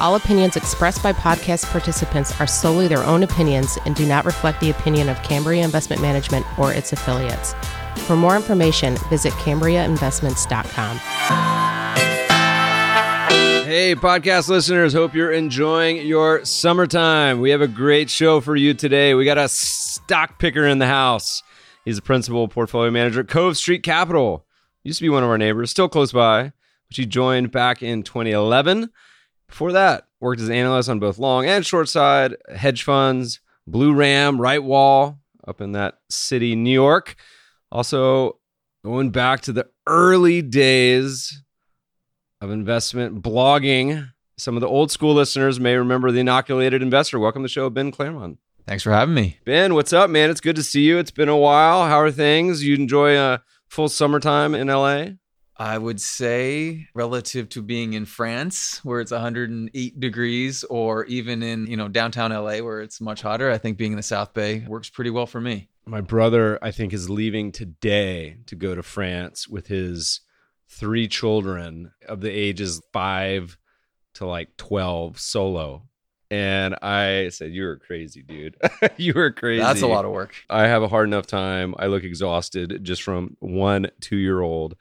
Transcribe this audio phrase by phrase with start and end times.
[0.00, 4.58] All opinions expressed by podcast participants are solely their own opinions and do not reflect
[4.60, 7.54] the opinion of Cambria Investment Management or its affiliates.
[8.06, 10.96] For more information, visit CambriaInvestments.com.
[13.66, 17.40] Hey, podcast listeners, hope you're enjoying your summertime.
[17.40, 19.12] We have a great show for you today.
[19.12, 21.42] We got a stock picker in the house.
[21.84, 24.46] He's a principal portfolio manager at Cove Street Capital.
[24.82, 26.52] Used to be one of our neighbors, still close by,
[26.88, 28.90] which he joined back in 2011.
[29.50, 33.92] Before that, worked as an analyst on both long and short side, hedge funds, Blue
[33.92, 37.16] Ram, Right Wall, up in that city, New York.
[37.70, 38.38] Also,
[38.84, 41.42] going back to the early days
[42.40, 44.10] of investment blogging.
[44.38, 47.18] Some of the old school listeners may remember the inoculated investor.
[47.18, 48.38] Welcome to the show, Ben Claremon.
[48.66, 49.38] Thanks for having me.
[49.44, 50.30] Ben, what's up, man?
[50.30, 50.98] It's good to see you.
[50.98, 51.86] It's been a while.
[51.86, 52.64] How are things?
[52.64, 55.06] You enjoy a full summertime in LA?
[55.60, 61.66] I would say relative to being in France where it's 108 degrees or even in,
[61.66, 64.64] you know, downtown LA where it's much hotter, I think being in the South Bay
[64.66, 65.68] works pretty well for me.
[65.84, 70.22] My brother, I think, is leaving today to go to France with his
[70.66, 73.58] three children of the ages 5
[74.14, 75.82] to like 12 solo.
[76.30, 78.56] And I said, "You're crazy, dude.
[78.96, 80.32] you are crazy." That's a lot of work.
[80.48, 81.74] I have a hard enough time.
[81.76, 84.76] I look exhausted just from one two year old.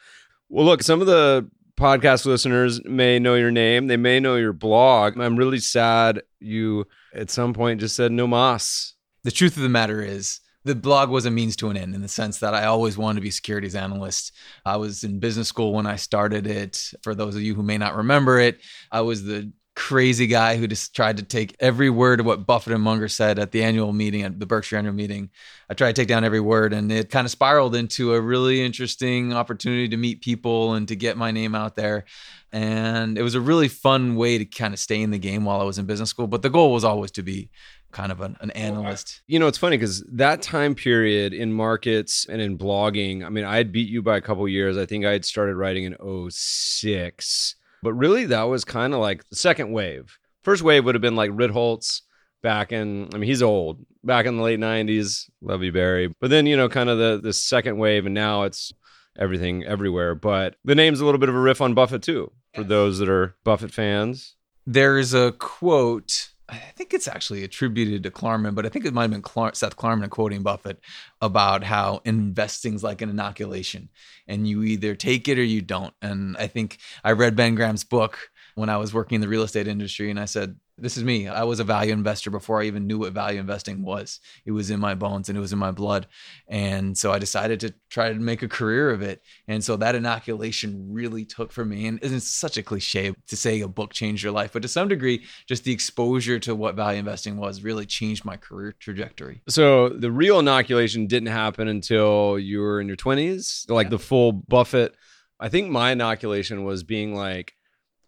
[0.52, 1.48] Well, look, some of the
[1.78, 3.86] podcast listeners may know your name.
[3.86, 5.20] They may know your blog.
[5.20, 8.96] I'm really sad you at some point just said no mas.
[9.24, 12.02] The truth of the matter is, the blog was a means to an end in
[12.02, 14.34] the sense that I always wanted to be securities analyst.
[14.66, 16.94] I was in business school when I started it.
[17.02, 18.60] For those of you who may not remember it,
[18.92, 22.74] I was the crazy guy who just tried to take every word of what Buffett
[22.74, 25.30] and Munger said at the annual meeting, at the Berkshire annual meeting.
[25.70, 28.62] I tried to take down every word, and it kind of spiraled into a really
[28.62, 32.04] interesting opportunity to meet people and to get my name out there.
[32.52, 35.62] And it was a really fun way to kind of stay in the game while
[35.62, 36.28] I was in business school.
[36.28, 37.50] But the goal was always to be
[37.94, 39.22] kind of an, an analyst.
[39.28, 43.46] You know, it's funny because that time period in markets and in blogging, I mean,
[43.46, 44.78] I had beat you by a couple years.
[44.78, 49.28] I think I had started writing in 06 but really, that was kind of like
[49.30, 50.18] the second wave.
[50.44, 52.02] First wave would have been like Ritholtz
[52.42, 55.30] back in, I mean, he's old, back in the late 90s.
[55.42, 56.14] Love you, Barry.
[56.20, 58.72] But then, you know, kind of the, the second wave, and now it's
[59.18, 60.16] everything everywhere.
[60.16, 63.10] But the name's a little bit of a riff on Buffett, too, for those that
[63.10, 64.36] are Buffett fans.
[64.66, 69.04] There's a quote I think it's actually attributed to Klarman, but I think it might
[69.04, 70.80] have been Clar- Seth Klarman quoting Buffett
[71.22, 73.90] about how investing's like an inoculation
[74.28, 75.94] and you either take it or you don't.
[76.02, 79.44] And I think I read Ben Graham's book when I was working in the real
[79.44, 81.28] estate industry and I said, this is me.
[81.28, 84.20] I was a value investor before I even knew what value investing was.
[84.46, 86.08] It was in my bones and it was in my blood.
[86.48, 89.22] And so I decided to try to make a career of it.
[89.48, 91.88] And so that inoculation really took for me.
[91.88, 94.90] And it's such a cliche to say a book changed your life, but to some
[94.90, 99.42] degree, just the exposure to what value investing was really changed my career trajectory.
[99.48, 103.92] So the real inoculation didn't happen until you were in your 20s, like yeah.
[103.92, 104.96] the full Buffett.
[105.40, 107.54] I think my inoculation was being like,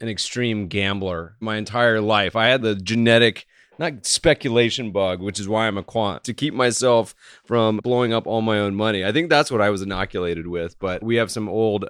[0.01, 2.35] an extreme gambler my entire life.
[2.35, 3.45] I had the genetic
[3.79, 8.27] not speculation bug, which is why I'm a quant, to keep myself from blowing up
[8.27, 9.03] all my own money.
[9.05, 10.77] I think that's what I was inoculated with.
[10.79, 11.85] But we have some old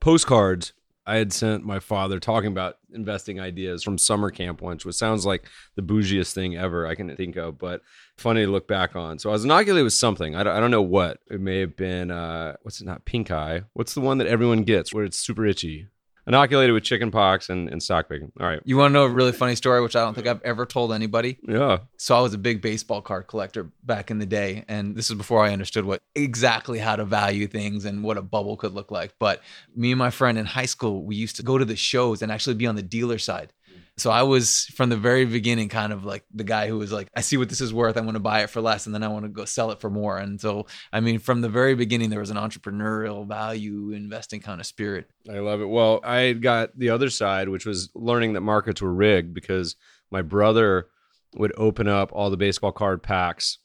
[0.00, 0.72] postcards
[1.08, 5.24] I had sent my father talking about investing ideas from summer camp once, which sounds
[5.24, 5.44] like
[5.76, 7.82] the bougiest thing ever I can think of, but
[8.16, 9.20] funny to look back on.
[9.20, 10.34] So I was inoculated with something.
[10.34, 11.20] I don't, I don't know what.
[11.30, 13.62] It may have been, uh, what's it, not pink eye.
[13.74, 15.86] What's the one that everyone gets where it's super itchy?
[16.26, 18.32] Inoculated with chicken pox and, and stock picking.
[18.40, 18.60] All right.
[18.64, 20.92] You want to know a really funny story, which I don't think I've ever told
[20.92, 21.38] anybody?
[21.46, 21.78] Yeah.
[21.98, 25.16] So I was a big baseball card collector back in the day, and this is
[25.16, 28.90] before I understood what exactly how to value things and what a bubble could look
[28.90, 29.14] like.
[29.18, 29.42] But
[29.74, 32.32] me and my friend in high school, we used to go to the shows and
[32.32, 33.52] actually be on the dealer side.
[33.98, 37.08] So I was from the very beginning kind of like the guy who was like,
[37.16, 37.96] I see what this is worth.
[37.96, 39.80] I want to buy it for less and then I want to go sell it
[39.80, 40.18] for more.
[40.18, 44.60] And so, I mean, from the very beginning, there was an entrepreneurial value investing kind
[44.60, 45.08] of spirit.
[45.30, 45.66] I love it.
[45.66, 49.76] Well, I got the other side, which was learning that markets were rigged because
[50.10, 50.88] my brother
[51.34, 53.58] would open up all the baseball card packs.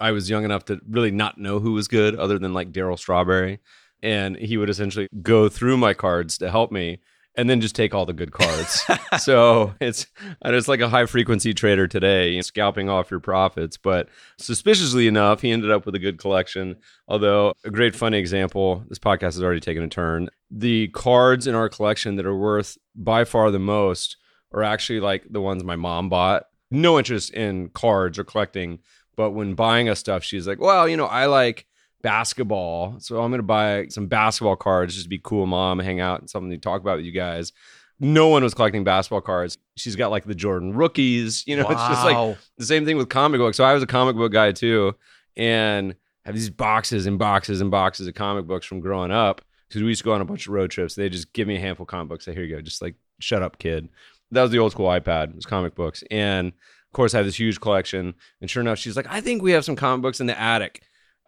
[0.00, 2.98] I was young enough to really not know who was good other than like Darryl
[2.98, 3.60] Strawberry.
[4.02, 6.98] And he would essentially go through my cards to help me
[7.34, 8.84] and then just take all the good cards.
[9.18, 10.06] so it's
[10.44, 13.76] it's like a high frequency trader today, you know, scalping off your profits.
[13.76, 14.08] But
[14.38, 16.76] suspiciously enough, he ended up with a good collection.
[17.08, 20.28] Although a great funny example, this podcast has already taken a turn.
[20.50, 24.16] The cards in our collection that are worth by far the most
[24.52, 26.44] are actually like the ones my mom bought.
[26.70, 28.78] No interest in cards or collecting,
[29.16, 31.66] but when buying us stuff, she's like, "Well, you know, I like."
[32.02, 32.96] Basketball.
[32.98, 36.20] So I'm going to buy some basketball cards just to be cool, mom, hang out
[36.20, 37.52] and something to talk about with you guys.
[38.00, 39.58] No one was collecting basketball cards.
[39.76, 41.46] She's got like the Jordan rookies.
[41.46, 41.70] You know, wow.
[41.70, 43.56] it's just like the same thing with comic books.
[43.56, 44.96] So I was a comic book guy too,
[45.36, 45.94] and
[46.24, 49.40] have these boxes and boxes and boxes of comic books from growing up.
[49.68, 50.96] Because we used to go on a bunch of road trips.
[50.96, 52.26] They just give me a handful of comic books.
[52.26, 52.60] Say, here you go.
[52.60, 53.88] Just like, shut up, kid.
[54.30, 55.30] That was the old school iPad.
[55.30, 56.04] It was comic books.
[56.10, 58.12] And of course, I had this huge collection.
[58.42, 60.82] And sure enough, she's like, I think we have some comic books in the attic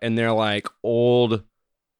[0.04, 1.42] and they're like old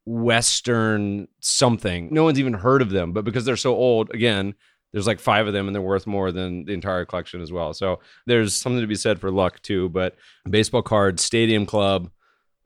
[0.05, 2.09] Western something.
[2.13, 4.55] No one's even heard of them, but because they're so old, again,
[4.93, 7.73] there's like five of them and they're worth more than the entire collection as well.
[7.73, 9.89] So there's something to be said for luck too.
[9.89, 10.17] But
[10.49, 12.11] baseball cards, Stadium Club,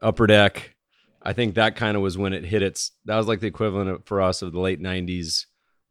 [0.03, 0.75] Upper Deck,
[1.23, 2.91] I think that kind of was when it hit its.
[3.05, 5.47] That was like the equivalent of, for us of the late '90s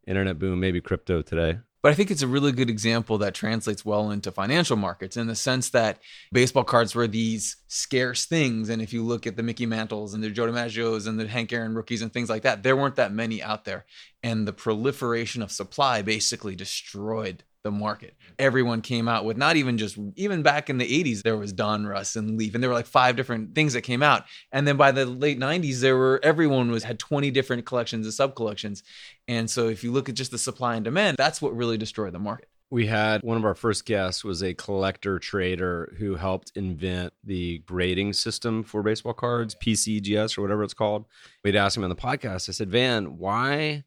[0.05, 1.59] internet boom, maybe crypto today.
[1.83, 5.27] But I think it's a really good example that translates well into financial markets in
[5.27, 5.99] the sense that
[6.31, 8.69] baseball cards were these scarce things.
[8.69, 11.53] And if you look at the Mickey Mantles and the Joe DiMaggios and the Hank
[11.53, 13.85] Aaron rookies and things like that, there weren't that many out there.
[14.23, 18.15] And the proliferation of supply basically destroyed the market.
[18.39, 22.15] Everyone came out with not even just even back in the 80s there was Donruss
[22.15, 24.23] and Leaf and there were like five different things that came out.
[24.53, 28.13] And then by the late 90s there were everyone was had 20 different collections and
[28.13, 28.83] sub collections.
[29.27, 32.13] And so if you look at just the supply and demand, that's what really destroyed
[32.13, 32.49] the market.
[32.69, 37.59] We had one of our first guests was a collector trader who helped invent the
[37.59, 41.05] grading system for baseball cards, PCGS or whatever it's called.
[41.43, 42.49] We'd asked him on the podcast.
[42.49, 43.85] I said, "Van, why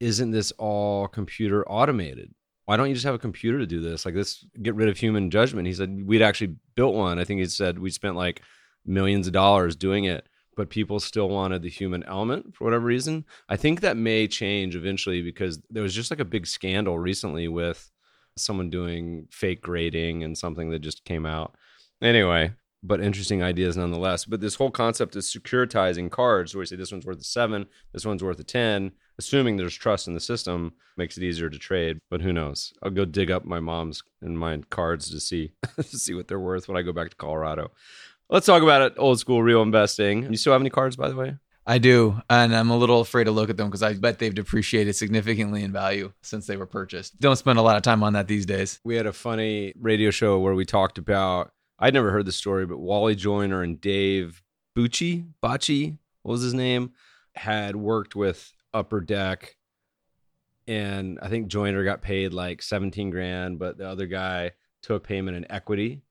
[0.00, 2.34] isn't this all computer automated?"
[2.66, 4.04] why don't you just have a computer to do this?
[4.04, 5.66] Like this, get rid of human judgment.
[5.66, 7.18] He said we'd actually built one.
[7.18, 8.42] I think he said we spent like
[8.86, 13.24] millions of dollars doing it, but people still wanted the human element for whatever reason.
[13.48, 17.48] I think that may change eventually because there was just like a big scandal recently
[17.48, 17.90] with
[18.36, 21.54] someone doing fake grading and something that just came out.
[22.02, 22.52] Anyway,
[22.82, 24.24] but interesting ideas nonetheless.
[24.24, 27.66] But this whole concept of securitizing cards, where you say this one's worth a seven,
[27.92, 31.58] this one's worth a 10, assuming there's trust in the system makes it easier to
[31.58, 35.52] trade but who knows i'll go dig up my mom's and my cards to see
[35.76, 37.70] to see what they're worth when i go back to colorado
[38.28, 41.16] let's talk about it old school real investing you still have any cards by the
[41.16, 41.36] way
[41.66, 44.34] I do, and I'm a little afraid to look at them because I bet they've
[44.34, 47.18] depreciated significantly in value since they were purchased.
[47.20, 48.80] Don't spend a lot of time on that these days.
[48.84, 52.66] We had a funny radio show where we talked about I'd never heard the story,
[52.66, 54.42] but Wally Joyner and Dave
[54.76, 56.92] Bucci, Bocci, what was his name,
[57.34, 59.56] had worked with upper deck
[60.66, 65.36] and I think Joyner got paid like 17 grand, but the other guy took payment
[65.36, 66.02] in equity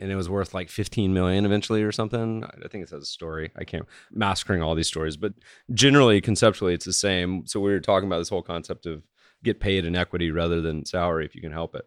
[0.00, 2.44] and it was worth like 15 million eventually or something.
[2.44, 3.52] I think it says a story.
[3.56, 5.34] I can't massacring all these stories, but
[5.72, 7.46] generally conceptually it's the same.
[7.46, 9.02] So we were talking about this whole concept of
[9.42, 11.84] get paid in equity rather than salary if you can help it.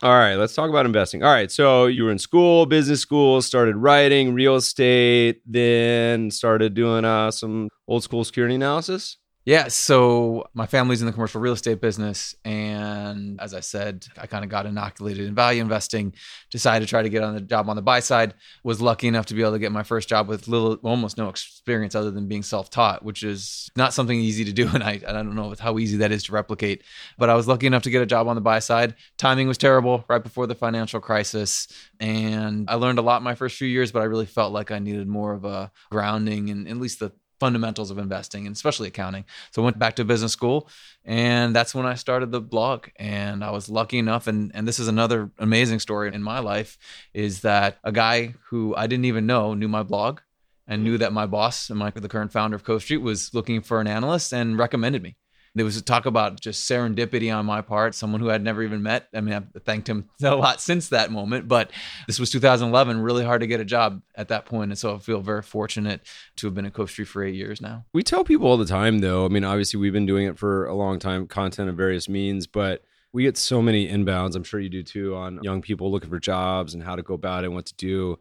[0.00, 1.24] All right, let's talk about investing.
[1.24, 6.74] All right, so you were in school, business school, started writing real estate, then started
[6.74, 9.18] doing uh, some old school security analysis.
[9.48, 12.34] Yeah, so my family's in the commercial real estate business.
[12.44, 16.12] And as I said, I kind of got inoculated in value investing,
[16.50, 18.34] decided to try to get on the job on the buy side.
[18.62, 21.30] Was lucky enough to be able to get my first job with little, almost no
[21.30, 24.68] experience other than being self taught, which is not something easy to do.
[24.74, 26.84] And I, I don't know how easy that is to replicate.
[27.16, 28.96] But I was lucky enough to get a job on the buy side.
[29.16, 31.68] Timing was terrible right before the financial crisis.
[32.00, 34.78] And I learned a lot my first few years, but I really felt like I
[34.78, 39.24] needed more of a grounding and at least the fundamentals of investing and especially accounting.
[39.50, 40.68] So I went back to business school
[41.04, 42.88] and that's when I started the blog.
[42.96, 46.78] And I was lucky enough and and this is another amazing story in my life
[47.14, 50.20] is that a guy who I didn't even know knew my blog
[50.66, 53.62] and knew that my boss and my the current founder of Cove Street was looking
[53.62, 55.16] for an analyst and recommended me
[55.54, 58.82] there was a talk about just serendipity on my part, someone who I'd never even
[58.82, 59.08] met.
[59.14, 61.70] I mean, I've thanked him a lot since that moment, but
[62.06, 64.70] this was 2011, really hard to get a job at that point.
[64.70, 66.02] And so I feel very fortunate
[66.36, 67.84] to have been at Cove Street for eight years now.
[67.92, 69.24] We tell people all the time, though.
[69.24, 72.46] I mean, obviously, we've been doing it for a long time, content of various means,
[72.46, 74.36] but we get so many inbounds.
[74.36, 77.14] I'm sure you do too on young people looking for jobs and how to go
[77.14, 78.18] about it and what to do.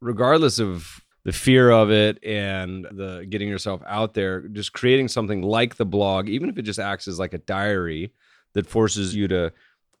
[0.00, 5.42] Regardless of the fear of it and the getting yourself out there, just creating something
[5.42, 8.12] like the blog, even if it just acts as like a diary
[8.52, 9.52] that forces you to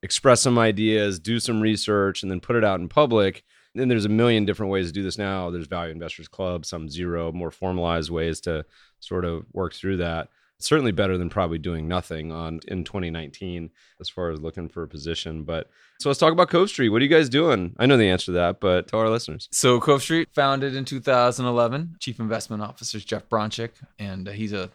[0.04, 3.42] express some ideas, do some research, and then put it out in public.
[3.74, 5.50] And there's a million different ways to do this now.
[5.50, 8.64] There's Value Investors Club, some zero, more formalized ways to
[9.00, 10.28] sort of work through that.
[10.58, 13.70] Certainly better than probably doing nothing on in 2019
[14.00, 15.44] as far as looking for a position.
[15.44, 16.88] But so let's talk about Cove Street.
[16.88, 17.74] What are you guys doing?
[17.78, 19.48] I know the answer to that, but tell our listeners.
[19.52, 21.96] So Cove Street, founded in 2011.
[22.00, 24.70] Chief Investment Officer is Jeff Bronchick, and uh, he's a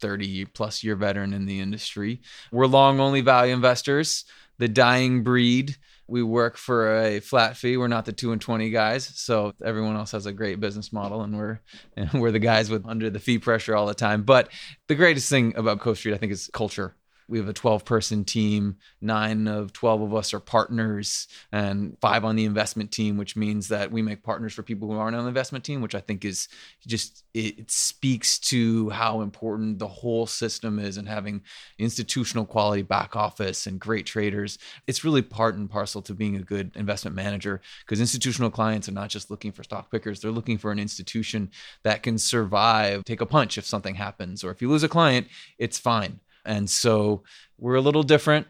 [0.00, 2.20] 30 plus year veteran in the industry.
[2.50, 4.24] We're long only value investors,
[4.58, 5.76] the dying breed.
[6.12, 7.78] We work for a flat fee.
[7.78, 11.22] We're not the two and twenty guys, so everyone else has a great business model,
[11.22, 11.60] and we're
[11.96, 14.22] and we're the guys with under the fee pressure all the time.
[14.22, 14.50] But
[14.88, 16.94] the greatest thing about Cove Street, I think, is culture
[17.32, 18.76] we have a 12 person team.
[19.00, 23.68] Nine of 12 of us are partners, and five on the investment team, which means
[23.68, 26.26] that we make partners for people who aren't on the investment team, which I think
[26.26, 26.46] is
[26.86, 31.40] just, it speaks to how important the whole system is and having
[31.78, 34.58] institutional quality back office and great traders.
[34.86, 38.92] It's really part and parcel to being a good investment manager because institutional clients are
[38.92, 41.50] not just looking for stock pickers, they're looking for an institution
[41.82, 45.28] that can survive, take a punch if something happens, or if you lose a client,
[45.56, 47.22] it's fine and so
[47.58, 48.46] we're a little different.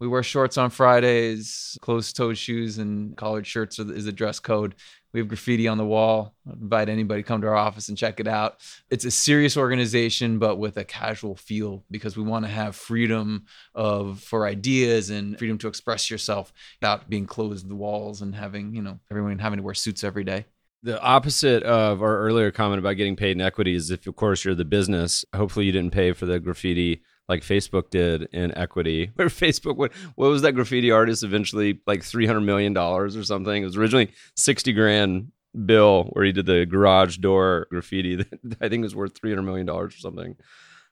[0.00, 4.74] We wear shorts on Fridays, closed toed shoes, and collared shirts is the dress code.
[5.12, 6.34] We have graffiti on the wall.
[6.48, 8.60] I invite anybody to come to our office and check it out.
[8.88, 13.44] It's a serious organization, but with a casual feel because we want to have freedom
[13.74, 18.74] of for ideas and freedom to express yourself without being closed the walls and having
[18.74, 20.46] you know everyone having to wear suits every day.
[20.82, 24.46] The opposite of our earlier comment about getting paid in equity is if, of course,
[24.46, 25.26] you're the business.
[25.34, 29.12] Hopefully, you didn't pay for the graffiti like Facebook did in equity.
[29.14, 33.24] where Facebook, what what was that graffiti artist eventually like three hundred million dollars or
[33.24, 33.62] something?
[33.62, 35.32] It was originally sixty grand
[35.64, 39.42] bill where he did the garage door graffiti that I think was worth three hundred
[39.42, 40.36] million dollars or something.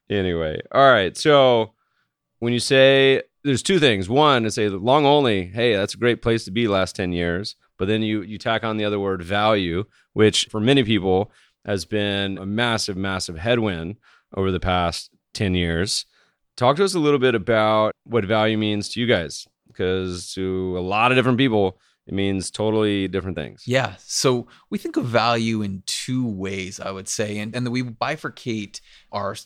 [0.09, 1.15] Anyway, all right.
[1.15, 1.73] So
[2.39, 4.09] when you say there's two things.
[4.09, 7.55] One to say long only, hey, that's a great place to be last 10 years.
[7.77, 11.31] But then you you tack on the other word value, which for many people
[11.65, 13.97] has been a massive, massive headwind
[14.35, 16.05] over the past 10 years.
[16.59, 20.77] Talk to us a little bit about what value means to you guys, because to
[20.77, 23.63] a lot of different people, it means totally different things.
[23.65, 23.93] Yeah.
[23.99, 28.81] So we think of value in two ways, I would say, and, and we bifurcate
[29.13, 29.37] our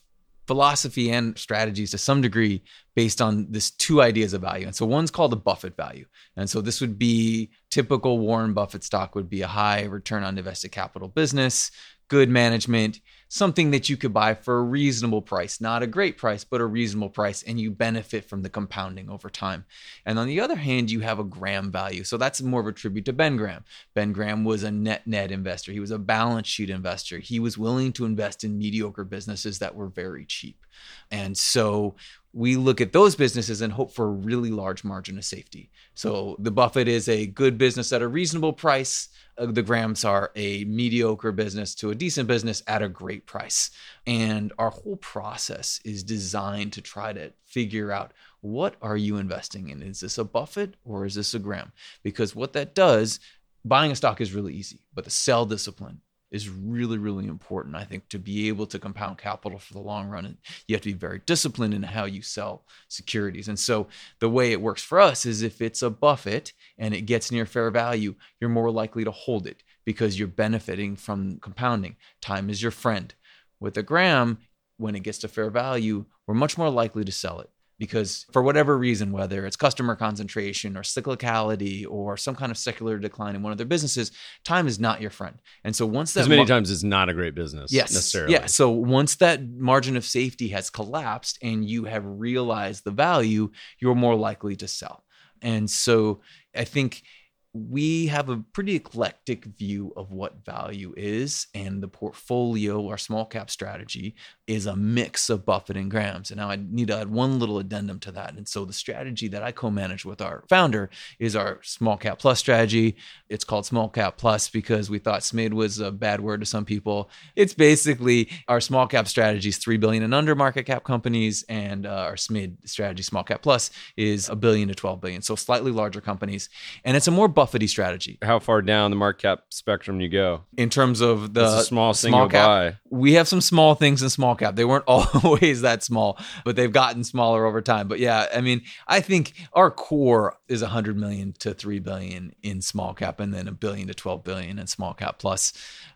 [0.47, 2.63] philosophy and strategies to some degree
[2.95, 4.65] based on this two ideas of value.
[4.65, 6.07] And so one's called the Buffett value.
[6.35, 10.35] And so this would be typical Warren Buffett stock would be a high return on
[10.39, 11.69] invested capital business,
[12.07, 13.01] good management,
[13.33, 16.65] something that you could buy for a reasonable price, not a great price, but a
[16.65, 19.65] reasonable price, and you benefit from the compounding over time.
[20.05, 22.03] And on the other hand, you have a Graham value.
[22.03, 23.63] So that's more of a tribute to Ben Graham.
[23.95, 27.17] Ben Graham was a net net investor, he was a balance sheet investor.
[27.17, 30.63] He was willing to invest in mediocre businesses that were very cheap.
[31.11, 31.95] And so
[32.33, 35.69] we look at those businesses and hope for a really large margin of safety.
[35.93, 39.09] So the Buffett is a good business at a reasonable price.
[39.37, 43.69] Uh, the Grahams are a mediocre business to a decent business at a great price.
[44.07, 49.69] And our whole process is designed to try to figure out what are you investing
[49.69, 49.83] in?
[49.83, 51.71] Is this a Buffett or is this a Graham?
[52.01, 53.19] Because what that does,
[53.63, 56.01] buying a stock is really easy, but the sell discipline
[56.33, 57.75] is really, really important.
[57.75, 60.37] I think to be able to compound capital for the long run, And
[60.67, 63.47] you have to be very disciplined in how you sell securities.
[63.47, 63.87] And so
[64.19, 67.45] the way it works for us is if it's a Buffett and it gets near
[67.45, 71.97] fair value, you're more likely to hold it because you're benefiting from compounding.
[72.19, 73.13] Time is your friend.
[73.59, 74.39] With a Graham,
[74.77, 77.49] when it gets to fair value, we're much more likely to sell it
[77.83, 82.97] because for whatever reason, whether it's customer concentration or cyclicality or some kind of secular
[82.97, 84.13] decline in one of their businesses,
[84.45, 85.41] time is not your friend.
[85.65, 88.31] And so once that as many mar- times it's not a great business, yes, necessarily.
[88.31, 88.45] Yeah.
[88.45, 93.95] So once that margin of safety has collapsed and you have realized the value, you're
[93.95, 95.03] more likely to sell.
[95.41, 96.21] And so
[96.55, 97.03] I think
[97.53, 103.25] we have a pretty eclectic view of what value is, and the portfolio, our small
[103.25, 104.15] cap strategy,
[104.47, 106.31] is a mix of Buffett and Grahams.
[106.31, 108.33] And now I need to add one little addendum to that.
[108.33, 112.39] And so the strategy that I co-manage with our founder is our small cap plus
[112.39, 112.95] strategy.
[113.29, 116.65] It's called small cap plus because we thought SMID was a bad word to some
[116.65, 117.09] people.
[117.35, 121.85] It's basically our small cap strategy is three billion and under market cap companies, and
[121.85, 125.71] uh, our SMID strategy, small cap plus, is a billion to twelve billion, so slightly
[125.71, 126.49] larger companies.
[126.83, 128.17] And it's a more Buffety strategy.
[128.21, 132.29] How far down the market cap spectrum you go in terms of the small small
[132.29, 132.47] cap?
[132.47, 132.77] Buy.
[132.89, 134.55] We have some small things in small cap.
[134.55, 137.87] They weren't always that small, but they've gotten smaller over time.
[137.87, 142.61] But yeah, I mean, I think our core is 100 million to 3 billion in
[142.61, 145.53] small cap and then a billion to 12 billion in small cap plus.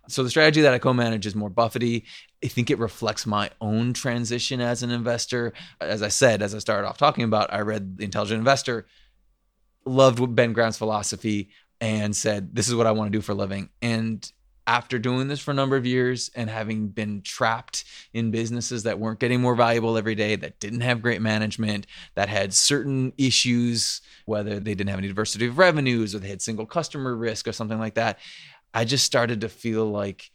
[0.07, 2.03] So the strategy that I co-manage is more Buffety.
[2.43, 5.53] I think it reflects my own transition as an investor.
[5.81, 8.85] As I said, as I started off talking about, I read The Intelligent Investor
[9.87, 13.35] loved Ben Graham's philosophy and said, This is what I want to do for a
[13.35, 13.69] living.
[13.81, 14.29] And
[14.67, 18.99] after doing this for a number of years and having been trapped in businesses that
[18.99, 24.01] weren't getting more valuable every day, that didn't have great management, that had certain issues,
[24.25, 27.53] whether they didn't have any diversity of revenues or they had single customer risk or
[27.53, 28.19] something like that,
[28.73, 30.31] I just started to feel like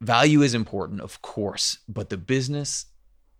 [0.00, 2.86] value is important, of course, but the business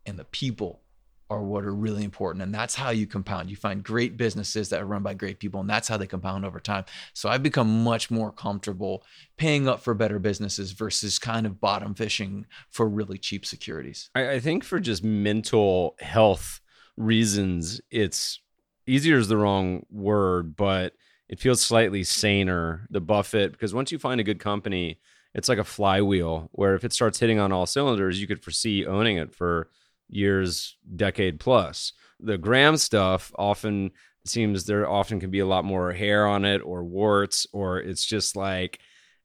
[0.07, 0.81] and the people
[1.29, 2.43] are what are really important.
[2.43, 3.51] And that's how you compound.
[3.51, 6.45] You find great businesses that are run by great people, and that's how they compound
[6.45, 6.85] over time.
[7.15, 9.03] So I've become much more comfortable
[9.37, 14.11] paying up for better businesses versus kind of bottom fishing for really cheap securities.
[14.15, 16.61] I, I think for just mental health
[16.97, 18.41] reasons, it's
[18.87, 20.93] easier is the wrong word, but
[21.29, 22.87] it feels slightly saner.
[22.91, 25.01] The Buffett, because once you find a good company,
[25.35, 28.87] it's like a flywheel where if it starts hitting on all cylinders, you could foresee
[28.87, 29.69] owning it for
[30.09, 31.93] years, decade plus.
[32.21, 33.91] The Graham stuff often
[34.25, 38.05] seems there often can be a lot more hair on it or warts, or it's
[38.05, 38.81] just like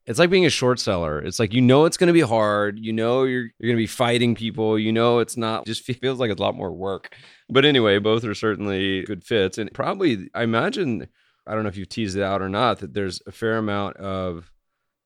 [0.06, 1.20] it's like being a short seller.
[1.20, 2.78] It's like you know it's going to be hard.
[2.78, 4.78] You know you're you're going to be fighting people.
[4.78, 5.66] You know it's not.
[5.66, 7.14] Just feels like it's a lot more work.
[7.48, 11.08] But anyway, both are certainly good fits, and probably I imagine
[11.46, 13.96] I don't know if you teased it out or not that there's a fair amount
[13.96, 14.51] of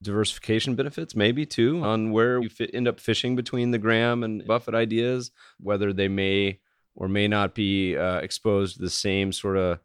[0.02, 4.46] diversification benefits, maybe too, on where you fit, end up fishing between the Graham and
[4.46, 6.60] Buffett ideas, whether they may
[6.94, 9.78] or may not be uh, exposed to the same sort of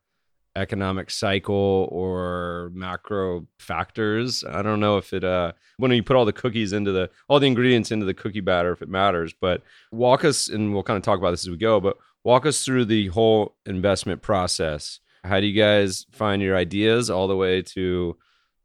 [0.55, 4.43] economic cycle or macro factors.
[4.43, 7.39] I don't know if it uh when you put all the cookies into the all
[7.39, 10.97] the ingredients into the cookie batter if it matters, but walk us and we'll kind
[10.97, 14.99] of talk about this as we go, but walk us through the whole investment process.
[15.23, 18.17] How do you guys find your ideas all the way to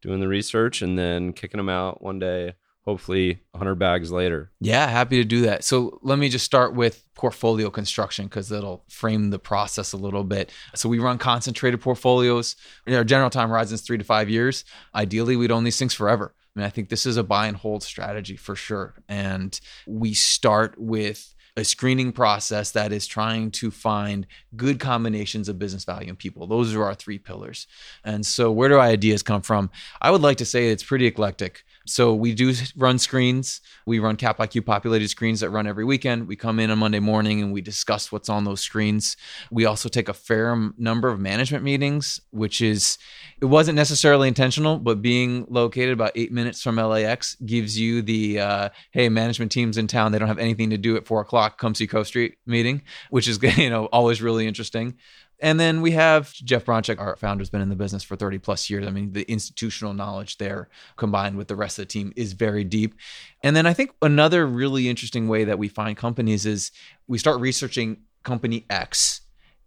[0.03, 2.55] doing the research and then kicking them out one day
[2.87, 4.53] hopefully 100 bags later.
[4.61, 5.65] Yeah, happy to do that.
[5.65, 10.23] So let me just start with portfolio construction because it'll frame the process a little
[10.23, 10.53] bit.
[10.75, 12.55] So we run concentrated portfolios.
[12.88, 14.65] Our general time horizon is three to five years.
[14.95, 16.33] Ideally, we'd own these things forever.
[16.38, 18.95] I mean, I think this is a buy and hold strategy for sure.
[19.09, 25.59] And we start with a screening process that is trying to find good combinations of
[25.59, 26.47] business value and people.
[26.47, 27.67] Those are our three pillars.
[28.04, 29.71] And so, where do ideas come from?
[30.00, 31.65] I would like to say it's pretty eclectic.
[31.87, 33.61] So we do run screens.
[33.87, 36.27] We run Cap IQ populated screens that run every weekend.
[36.27, 39.17] We come in on Monday morning and we discuss what's on those screens.
[39.51, 42.99] We also take a fair number of management meetings, which is
[43.41, 48.41] it wasn't necessarily intentional, but being located about eight minutes from LAX gives you the
[48.41, 51.59] uh, hey management teams in town they don't have anything to do at four o'clock.
[51.59, 54.97] Come see Cove Street meeting, which is you know always really interesting.
[55.41, 58.39] And then we have Jeff Bronchick, our founder, has been in the business for 30
[58.39, 58.87] plus years.
[58.87, 62.65] I mean, the institutional knowledge there combined with the rest of the team is very
[62.65, 62.95] deep.
[63.43, 66.73] And then I think another really interesting way that we find companies is
[67.07, 69.21] we start researching company X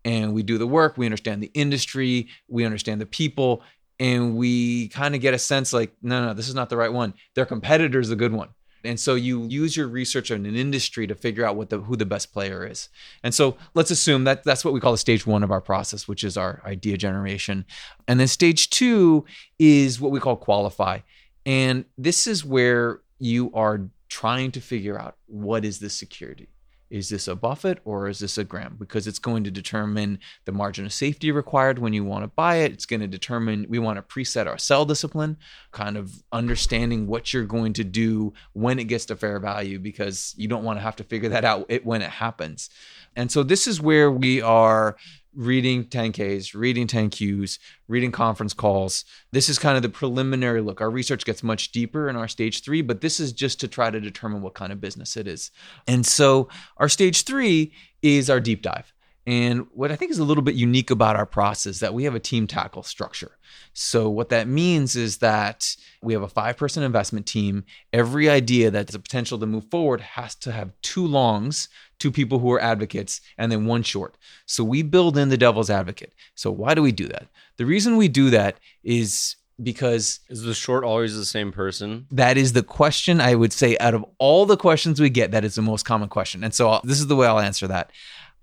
[0.04, 3.62] and we do the work, we understand the industry, we understand the people,
[4.00, 6.92] and we kind of get a sense like, no, no, this is not the right
[6.92, 7.14] one.
[7.36, 8.50] Their competitor is a good one.
[8.84, 11.96] And so you use your research in an industry to figure out what the who
[11.96, 12.90] the best player is.
[13.24, 16.08] And so let's assume that that's what we call the stage one of our process,
[16.08, 17.66] which is our idea generation.
[18.08, 19.26] And then stage two
[19.58, 21.00] is what we call qualify.
[21.46, 26.50] And this is where you are trying to figure out what is the security
[26.90, 28.76] is this a Buffett or is this a Graham?
[28.80, 32.58] Because it's going to determine the margin of safety required when you want to buy
[32.58, 32.72] it.
[32.72, 35.38] It's going to determine, we want to preset our sell discipline,
[35.72, 40.34] kind of understanding what you're going to do when it gets to fair value, because
[40.38, 42.70] you don't want to have to figure that out when it happens.
[43.16, 44.98] And so this is where we are
[45.36, 49.06] reading 10Ks, reading 10Qs, reading conference calls.
[49.32, 50.82] This is kind of the preliminary look.
[50.82, 53.90] Our research gets much deeper in our stage three, but this is just to try
[53.90, 55.52] to determine what kind of business it is.
[55.88, 58.94] And so our stage three is our deep dive.
[59.30, 62.06] And what I think is a little bit unique about our process is that we
[62.06, 63.38] have a team tackle structure.
[63.74, 67.64] So what that means is that we have a five-person investment team.
[67.94, 72.12] Every idea that has a potential to move forward has to have two longs, two
[72.12, 74.18] people who are advocates, and then one short.
[74.48, 76.16] So we build in the devil's advocate.
[76.34, 77.28] So why do we do that?
[77.58, 82.08] The reason we do that is because is the short always the same person?
[82.10, 85.44] That is the question I would say out of all the questions we get, that
[85.44, 86.44] is the most common question.
[86.44, 87.92] And so uh, this is the way I'll answer that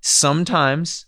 [0.07, 1.07] sometimes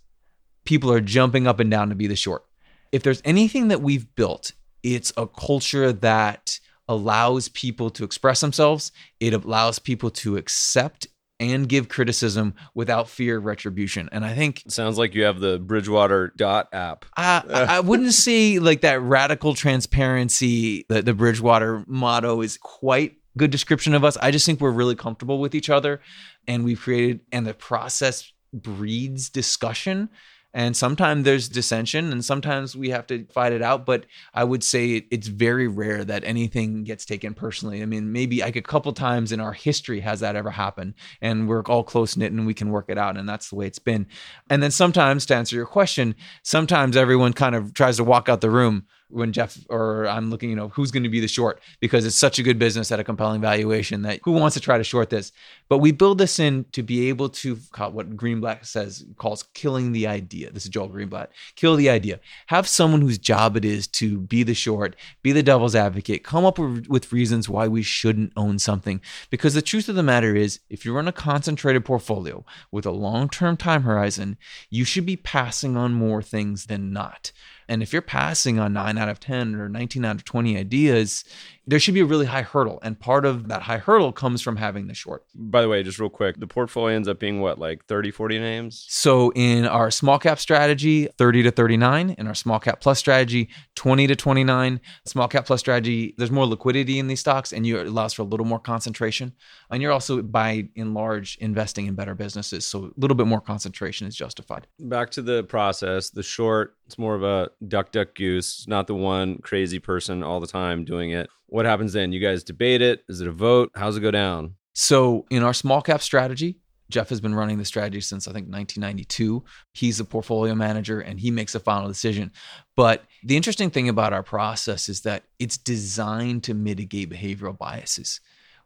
[0.64, 2.44] people are jumping up and down to be the short.
[2.90, 6.58] If there's anything that we've built, it's a culture that
[6.88, 11.06] allows people to express themselves, it allows people to accept
[11.40, 14.08] and give criticism without fear of retribution.
[14.10, 17.04] And I think sounds like you have the Bridgewater dot app.
[17.16, 23.52] I, I wouldn't say like that radical transparency that the Bridgewater motto is quite good
[23.52, 24.16] description of us.
[24.16, 26.00] I just think we're really comfortable with each other
[26.48, 30.08] and we've created and the process breeds discussion
[30.54, 33.84] And sometimes there's dissension and sometimes we have to fight it out.
[33.84, 37.82] But I would say it's very rare that anything gets taken personally.
[37.82, 40.94] I mean, maybe like a couple times in our history has that ever happened.
[41.20, 43.18] And we're all close knit and we can work it out.
[43.18, 44.06] And that's the way it's been.
[44.48, 48.40] And then sometimes, to answer your question, sometimes everyone kind of tries to walk out
[48.40, 51.60] the room when Jeff or I'm looking, you know, who's going to be the short
[51.80, 54.78] because it's such a good business at a compelling valuation that who wants to try
[54.78, 55.32] to short this?
[55.68, 57.58] But we build this in to be able to
[57.90, 60.50] what Greenblatt says calls killing the idea.
[60.50, 61.28] This is Joel Greenblatt.
[61.56, 62.20] Kill the idea.
[62.46, 66.44] Have someone whose job it is to be the short, be the devil's advocate, come
[66.44, 69.00] up with reasons why we shouldn't own something.
[69.30, 72.90] Because the truth of the matter is, if you run a concentrated portfolio with a
[72.90, 74.36] long-term time horizon,
[74.70, 77.32] you should be passing on more things than not.
[77.68, 81.24] And if you're passing on nine out of 10 or 19 out of 20 ideas,
[81.68, 82.78] there should be a really high hurdle.
[82.82, 85.26] And part of that high hurdle comes from having the short.
[85.34, 88.38] By the way, just real quick, the portfolio ends up being what, like 30, 40
[88.38, 88.86] names?
[88.88, 92.10] So in our small cap strategy, 30 to 39.
[92.16, 94.80] In our small cap plus strategy, 20 to 29.
[95.04, 98.22] Small cap plus strategy, there's more liquidity in these stocks and you, it allows for
[98.22, 99.34] a little more concentration.
[99.70, 102.64] And you're also, by and large, investing in better businesses.
[102.64, 104.66] So a little bit more concentration is justified.
[104.80, 108.94] Back to the process, the short, it's more of a duck, duck, goose, not the
[108.94, 111.28] one crazy person all the time doing it.
[111.48, 112.12] What happens then?
[112.12, 113.04] You guys debate it?
[113.08, 113.70] Is it a vote?
[113.74, 114.54] How's it go down?
[114.74, 116.58] So, in our small cap strategy,
[116.90, 119.44] Jeff has been running the strategy since I think 1992.
[119.72, 122.32] He's a portfolio manager and he makes a final decision.
[122.76, 128.20] But the interesting thing about our process is that it's designed to mitigate behavioral biases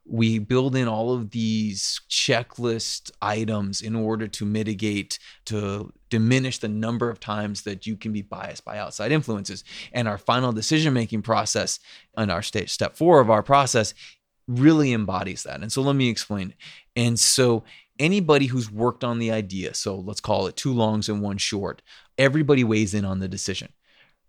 [0.05, 6.69] we build in all of these checklist items in order to mitigate to diminish the
[6.69, 9.65] number of times that you can be biased by outside influences.
[9.93, 11.79] And our final decision making process
[12.17, 13.95] and our stage step 4 of our process
[14.49, 15.61] really embodies that.
[15.61, 16.55] And so let me explain
[16.97, 17.65] and so
[17.99, 21.83] anybody who's worked on the idea so let's call it two longs and one short
[22.19, 23.73] everybody weighs in on the decision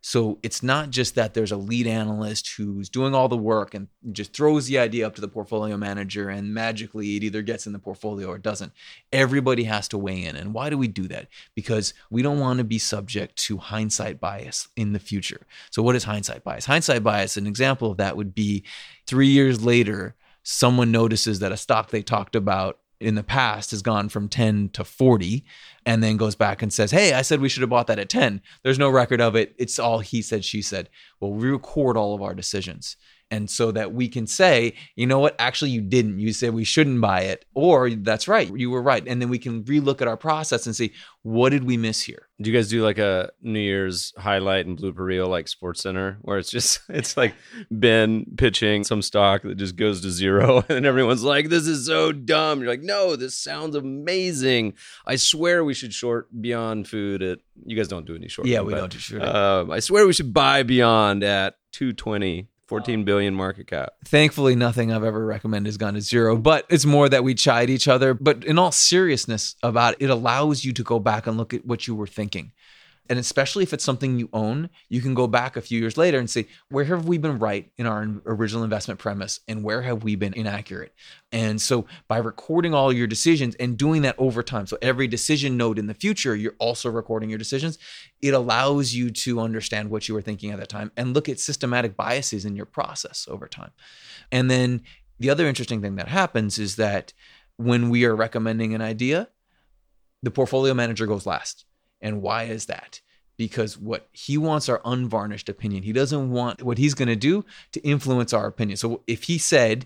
[0.06, 3.88] so it's not just that there's a lead analyst who's doing all the work and
[4.12, 7.72] just throws the idea up to the portfolio manager and magically it either gets in
[7.72, 8.74] the portfolio or doesn't.
[9.14, 10.36] Everybody has to weigh in.
[10.36, 11.30] And why do we do that?
[11.56, 15.48] Because we don't want to be subject to hindsight bias in the future.
[15.72, 16.66] So, what is hindsight bias?
[16.66, 18.66] Hindsight bias, an example of that would be
[19.08, 23.82] three years later, someone notices that a stock they talked about in the past has
[23.82, 25.44] gone from 10 to 40
[25.86, 28.10] and then goes back and says, Hey, I said we should have bought that at
[28.10, 28.42] 10.
[28.64, 29.56] There's no record of it.
[29.58, 30.90] It's all he said, she said.
[31.20, 32.96] Well, we record all of our decisions
[33.34, 36.20] and so that we can say, you know what, actually you didn't.
[36.20, 39.04] You said we shouldn't buy it, or that's right, you were right.
[39.08, 40.94] And then we can relook at our process and see
[41.24, 42.28] what did we miss here.
[42.40, 46.20] Do you guys do like a New Year's highlight and blooper reel like Sports Center,
[46.22, 47.34] where it's just it's like
[47.72, 52.12] Ben pitching some stock that just goes to zero, and everyone's like, "This is so
[52.12, 54.74] dumb." You're like, "No, this sounds amazing.
[55.08, 58.48] I swear we should short Beyond Food at." You guys don't do any short.
[58.48, 59.24] Yeah, we but, don't do short.
[59.24, 63.94] Um, I swear we should buy Beyond at 220 14 billion market cap.
[64.04, 67.70] Thankfully, nothing I've ever recommended has gone to zero, but it's more that we chide
[67.70, 68.16] each other.
[68.16, 71.68] But in all seriousness about it, it allows you to go back and look at
[71.68, 72.52] what you were thinking.
[73.10, 76.20] And especially if it's something you own, you can go back a few years later
[76.20, 80.04] and say, where have we been right in our original investment premise and where have
[80.04, 80.94] we been inaccurate?
[81.32, 85.58] And so by recording all your decisions and doing that over time, so every decision
[85.58, 87.78] note in the future, you're also recording your decisions,
[88.22, 91.42] it allows you to understand what you were thinking at that time and look at
[91.42, 93.72] systematic biases in your process over time.
[94.32, 94.82] And then
[95.20, 97.12] the other interesting thing that happens is that
[97.58, 99.28] when we are recommending an idea,
[100.22, 101.66] the portfolio manager goes last
[102.04, 103.02] and why is that?
[103.38, 105.82] Because what he wants our unvarnished opinion.
[105.82, 108.78] He doesn't want what he's going to do to influence our opinion.
[108.78, 109.86] So if he said,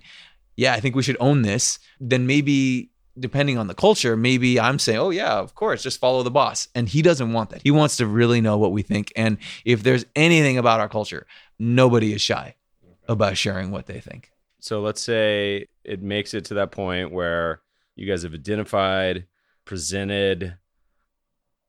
[0.57, 4.79] Yeah, I think we should own this, then maybe depending on the culture, maybe I'm
[4.79, 6.67] saying, oh, yeah, of course, just follow the boss.
[6.75, 7.61] And he doesn't want that.
[7.63, 9.11] He wants to really know what we think.
[9.15, 11.25] And if there's anything about our culture,
[11.57, 12.55] nobody is shy
[13.07, 14.31] about sharing what they think.
[14.59, 17.61] So let's say it makes it to that point where
[17.95, 19.25] you guys have identified,
[19.65, 20.57] presented,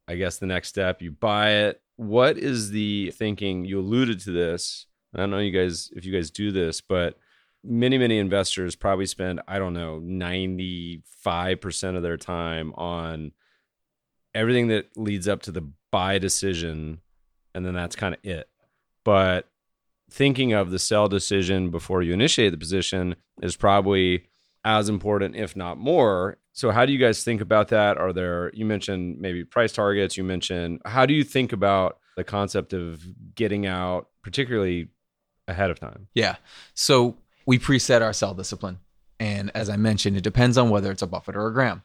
[0.08, 1.82] I guess the next step, you buy it.
[1.96, 3.64] What is the thinking?
[3.64, 4.86] You alluded to this.
[5.14, 7.18] I don't know you guys if you guys do this, but
[7.64, 11.02] many many investors probably spend I don't know 95%
[11.96, 13.32] of their time on
[14.34, 17.00] everything that leads up to the buy decision
[17.54, 18.48] and then that's kind of it.
[19.04, 19.48] But
[20.10, 24.28] thinking of the sell decision before you initiate the position is probably
[24.68, 27.98] as important if not more so how do you guys think about that?
[27.98, 32.24] Are there you mentioned maybe price targets, you mentioned how do you think about the
[32.24, 33.00] concept of
[33.36, 34.88] getting out particularly
[35.46, 36.08] ahead of time?
[36.14, 36.34] Yeah.
[36.74, 38.78] So we preset our sell discipline.
[39.20, 41.84] And as I mentioned, it depends on whether it's a Buffett or a Graham.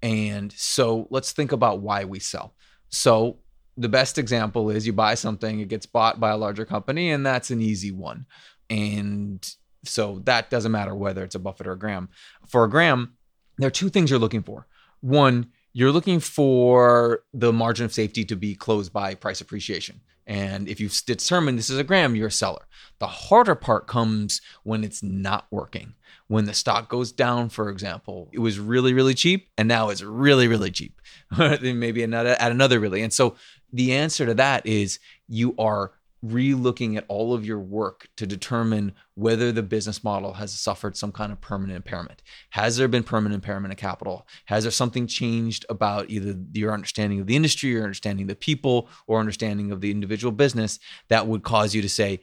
[0.00, 2.54] And so let's think about why we sell.
[2.90, 3.38] So
[3.76, 7.26] the best example is you buy something, it gets bought by a larger company, and
[7.26, 8.26] that's an easy one.
[8.70, 9.44] And
[9.84, 12.08] so that doesn't matter whether it's a Buffett or a Graham.
[12.46, 13.14] For a Graham,
[13.58, 14.66] there are two things you're looking for.
[15.00, 20.00] One, you're looking for the margin of safety to be closed by price appreciation.
[20.26, 22.66] And if you've determined this is a Graham, you're a seller.
[22.98, 25.94] The harder part comes when it's not working.
[26.28, 30.02] When the stock goes down, for example, it was really, really cheap, and now it's
[30.02, 31.00] really, really cheap.
[31.38, 33.02] Maybe another at another really.
[33.02, 33.36] And so
[33.72, 35.92] the answer to that is you are
[36.24, 41.12] re-looking at all of your work to determine whether the business model has suffered some
[41.12, 42.22] kind of permanent impairment.
[42.50, 44.26] Has there been permanent impairment of capital?
[44.46, 48.36] Has there something changed about either your understanding of the industry, your understanding of the
[48.36, 52.20] people, or understanding of the individual business that would cause you to say,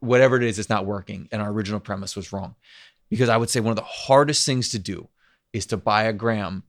[0.00, 2.54] whatever it is, it's not working, and our original premise was wrong?
[3.10, 5.08] Because I would say one of the hardest things to do
[5.52, 6.62] is to buy a Graham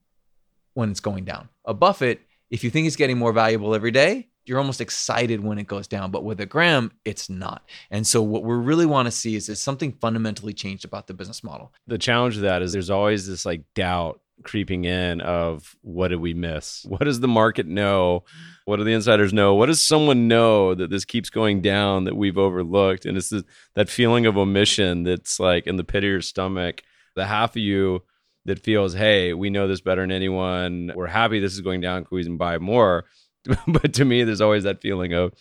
[0.73, 1.47] when it's going down.
[1.63, 5.57] A Buffett, if you think it's getting more valuable every day, you're almost excited when
[5.57, 6.11] it goes down.
[6.11, 7.63] But with a Graham, it's not.
[7.91, 11.13] And so what we really want to see is is something fundamentally changed about the
[11.13, 11.73] business model.
[11.87, 16.19] The challenge of that is there's always this like doubt creeping in of what did
[16.19, 16.85] we miss?
[16.87, 18.23] What does the market know?
[18.65, 19.55] What do the insiders know?
[19.55, 23.05] What does someone know that this keeps going down that we've overlooked?
[23.05, 23.43] And it's this,
[23.75, 26.83] that feeling of omission that's like in the pit of your stomach.
[27.15, 28.03] The half of you
[28.45, 30.91] that feels, hey, we know this better than anyone.
[30.93, 32.05] We're happy this is going down.
[32.05, 33.05] Can we even buy more?
[33.67, 35.33] but to me, there's always that feeling of,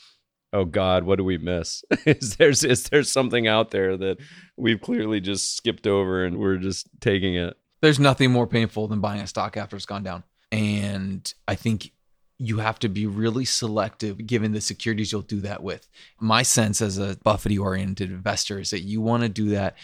[0.52, 1.84] oh God, what do we miss?
[2.06, 4.18] is there is there something out there that
[4.56, 7.56] we've clearly just skipped over and we're just taking it?
[7.82, 11.92] There's nothing more painful than buying a stock after it's gone down, and I think
[12.38, 15.88] you have to be really selective given the securities you'll do that with.
[16.18, 19.76] My sense as a Buffett oriented investor is that you want to do that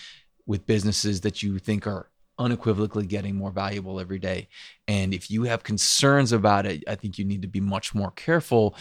[0.46, 2.09] with businesses that you think are
[2.40, 4.48] unequivocally getting more valuable every day.
[4.88, 8.10] And if you have concerns about it, I think you need to be much more
[8.12, 8.74] careful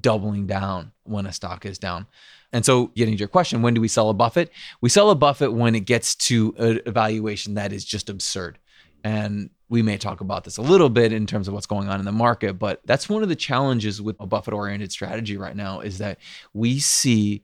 [0.00, 2.06] doubling down when a stock is down.
[2.52, 4.50] And so, getting to your question, when do we sell a Buffett?
[4.80, 8.58] We sell a Buffett when it gets to a valuation that is just absurd.
[9.02, 11.98] And we may talk about this a little bit in terms of what's going on
[11.98, 15.56] in the market, but that's one of the challenges with a Buffett oriented strategy right
[15.56, 16.18] now is that
[16.52, 17.42] we see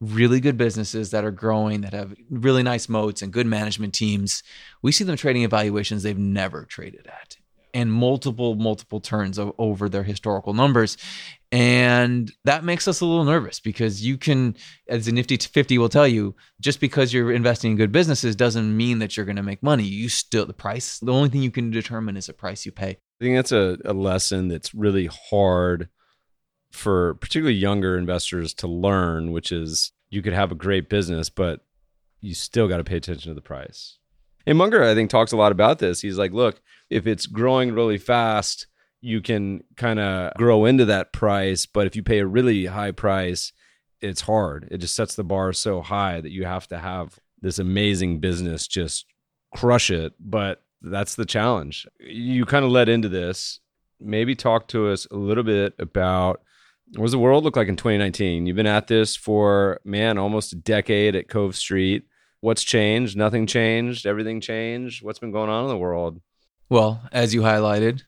[0.00, 4.42] really good businesses that are growing, that have really nice moats and good management teams,
[4.82, 7.36] we see them trading at valuations they've never traded at
[7.74, 10.96] and multiple, multiple turns over their historical numbers.
[11.52, 14.56] And that makes us a little nervous because you can,
[14.88, 18.76] as the Nifty 50 will tell you, just because you're investing in good businesses doesn't
[18.76, 19.84] mean that you're going to make money.
[19.84, 22.98] You still, the price, the only thing you can determine is the price you pay.
[23.20, 25.88] I think that's a, a lesson that's really hard
[26.70, 31.60] for particularly younger investors to learn, which is you could have a great business, but
[32.20, 33.98] you still got to pay attention to the price.
[34.46, 36.00] And Munger, I think, talks a lot about this.
[36.00, 38.66] He's like, look, if it's growing really fast,
[39.00, 41.66] you can kind of grow into that price.
[41.66, 43.52] But if you pay a really high price,
[44.00, 44.68] it's hard.
[44.70, 48.66] It just sets the bar so high that you have to have this amazing business
[48.66, 49.06] just
[49.54, 50.14] crush it.
[50.18, 51.86] But that's the challenge.
[51.98, 53.60] You kind of led into this.
[54.00, 56.40] Maybe talk to us a little bit about
[56.96, 58.46] what does the world look like in 2019?
[58.46, 62.04] You've been at this for, man, almost a decade at Cove Street.
[62.40, 63.16] What's changed?
[63.16, 64.06] Nothing changed.
[64.06, 65.02] Everything changed.
[65.02, 66.20] What's been going on in the world?
[66.68, 68.02] Well, as you highlighted,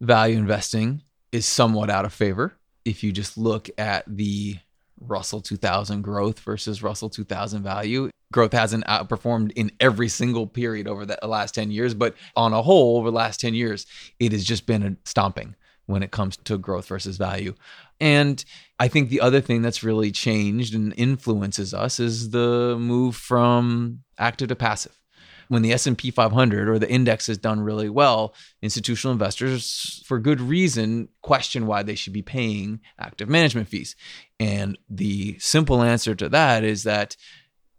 [0.00, 2.54] value investing is somewhat out of favor.
[2.84, 4.56] If you just look at the
[5.00, 11.04] Russell 2000 growth versus Russell 2000 value, growth hasn't outperformed in every single period over
[11.04, 13.86] the last 10 years, but on a whole, over the last 10 years,
[14.18, 15.54] it has just been a stomping
[15.86, 17.54] when it comes to growth versus value.
[18.02, 18.44] And
[18.80, 24.00] I think the other thing that's really changed and influences us is the move from
[24.18, 24.98] active to passive.
[25.46, 30.40] When the S&P 500 or the index has done really well, institutional investors for good
[30.40, 33.94] reason question why they should be paying active management fees.
[34.40, 37.16] And the simple answer to that is that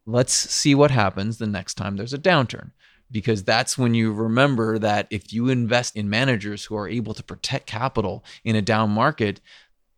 [0.06, 2.72] let's see what happens the next time there's a downturn
[3.12, 7.24] because that's when you remember that if you invest in managers who are able to
[7.24, 9.42] protect capital in a down market,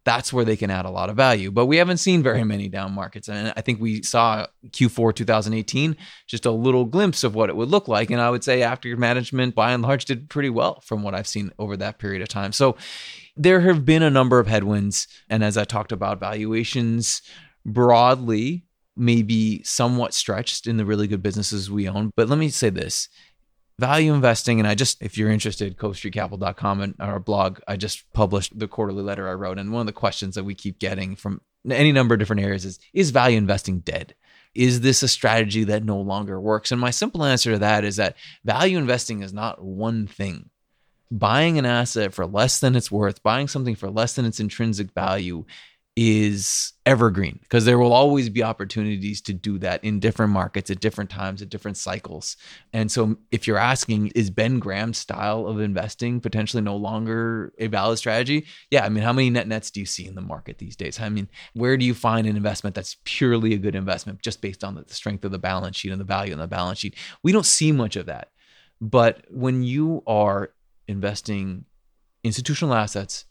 [0.05, 1.51] that's where they can add a lot of value.
[1.51, 3.27] But we haven't seen very many down markets.
[3.27, 7.69] And I think we saw Q4 2018, just a little glimpse of what it would
[7.69, 8.11] look like.
[8.11, 11.27] And I would say active management, by and large, did pretty well from what I've
[11.27, 12.51] seen over that period of time.
[12.51, 12.77] So
[13.35, 15.07] there have been a number of headwinds.
[15.27, 17.23] And as I talked about, valuations
[17.65, 18.63] broadly
[18.95, 22.11] may be somewhat stretched in the really good businesses we own.
[22.15, 23.09] But let me say this
[23.79, 24.59] value investing.
[24.59, 29.03] And i just if you're interested covestreetcapital.com and our blog i just published the quarterly
[29.03, 29.57] letter i wrote.
[29.57, 32.65] And one of the questions that we keep getting from any number of different areas
[32.65, 34.15] is is value investing dead?
[34.53, 36.71] Is this a strategy that no longer works?
[36.71, 40.49] And my simple answer to that is that value investing is not one thing.
[41.11, 44.91] Buying an asset for less than it's worth, buying something for less than its intrinsic
[44.93, 45.45] value
[45.95, 50.81] is evergreen because there will always be opportunities to do that in different markets at
[50.81, 52.35] different times at different cycles.
[52.73, 57.67] And so if you're asking is Ben Graham's style of investing potentially no longer a
[57.67, 58.45] valid strategy?
[58.69, 60.99] Yeah, I mean how many net nets do you see in the market these days?
[60.99, 64.65] I mean, where do you find an investment that's purely a good investment just based
[64.65, 66.95] on the strength of the balance sheet and the value in the balance sheet?
[67.23, 68.31] We don't see much of that.
[68.81, 70.51] But when you are
[70.87, 71.65] investing
[72.23, 73.25] institutional assets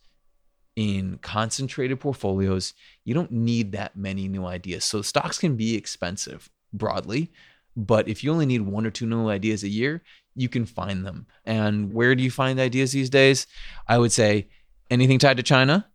[0.76, 4.84] in concentrated portfolios, you don't need that many new ideas.
[4.84, 7.32] So stocks can be expensive broadly,
[7.76, 10.02] but if you only need one or two new ideas a year,
[10.34, 11.26] you can find them.
[11.44, 13.46] And where do you find ideas these days?
[13.86, 14.48] I would say
[14.90, 15.86] anything tied to China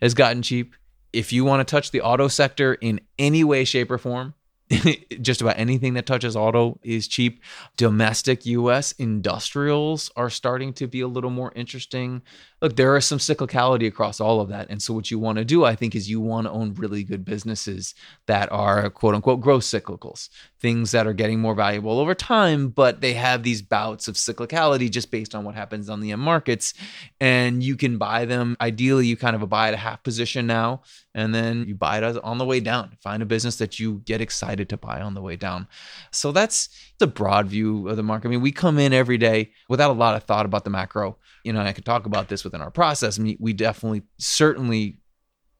[0.00, 0.74] has gotten cheap.
[1.12, 4.34] If you want to touch the auto sector in any way, shape, or form,
[5.22, 7.42] just about anything that touches auto is cheap.
[7.76, 12.22] Domestic US industrials are starting to be a little more interesting.
[12.62, 14.70] Look, there is some cyclicality across all of that.
[14.70, 17.04] And so, what you want to do, I think, is you want to own really
[17.04, 17.94] good businesses
[18.26, 23.02] that are quote unquote growth cyclicals, things that are getting more valuable over time, but
[23.02, 26.72] they have these bouts of cyclicality just based on what happens on the end markets.
[27.20, 28.56] And you can buy them.
[28.58, 30.80] Ideally, you kind of buy at a half position now,
[31.14, 32.96] and then you buy it on the way down.
[33.02, 35.68] Find a business that you get excited to buy on the way down.
[36.10, 38.28] So, that's the broad view of the market.
[38.28, 41.18] I mean, we come in every day without a lot of thought about the macro
[41.46, 43.20] you know, I could talk about this within our process.
[43.20, 44.98] I mean, we definitely, certainly,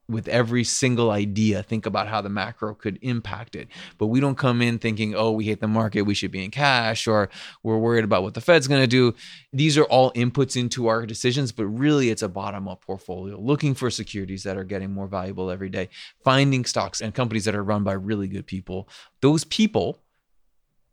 [0.09, 3.69] with every single idea, think about how the macro could impact it.
[3.97, 6.51] But we don't come in thinking, oh, we hate the market, we should be in
[6.51, 7.29] cash, or
[7.63, 9.15] we're worried about what the Fed's going to do.
[9.53, 13.73] These are all inputs into our decisions, but really it's a bottom up portfolio, looking
[13.73, 15.87] for securities that are getting more valuable every day,
[16.21, 18.89] finding stocks and companies that are run by really good people.
[19.21, 19.99] Those people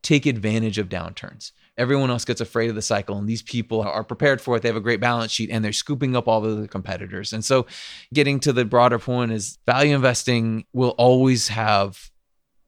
[0.05, 1.51] take advantage of downturns.
[1.77, 4.63] Everyone else gets afraid of the cycle, and these people are prepared for it.
[4.63, 7.33] They have a great balance sheet and they're scooping up all the competitors.
[7.33, 7.67] And so,
[8.13, 12.11] getting to the broader point is value investing will always have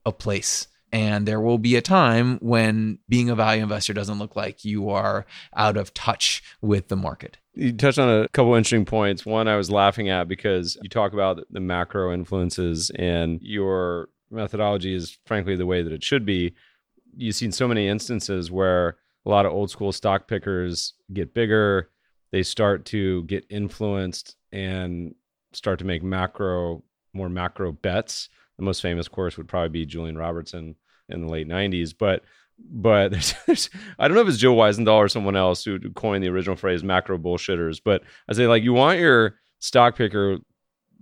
[0.05, 0.67] a place.
[0.91, 4.89] And there will be a time when being a value investor doesn't look like you
[4.89, 7.37] are out of touch with the market.
[7.53, 9.25] You touched on a couple interesting points.
[9.25, 14.93] One I was laughing at because you talk about the macro influences and your methodology
[14.93, 16.53] is frankly the way that it should be
[17.17, 21.89] you've seen so many instances where a lot of old school stock pickers get bigger,
[22.31, 25.13] they start to get influenced and
[25.53, 28.29] start to make macro more macro bets.
[28.57, 30.75] The most famous course would probably be Julian Robertson
[31.09, 32.23] in the late 90s, but
[32.59, 36.23] but there's, there's, I don't know if it's Joe Weisenthal or someone else who coined
[36.23, 40.37] the original phrase macro bullshitters, but I say like you want your stock picker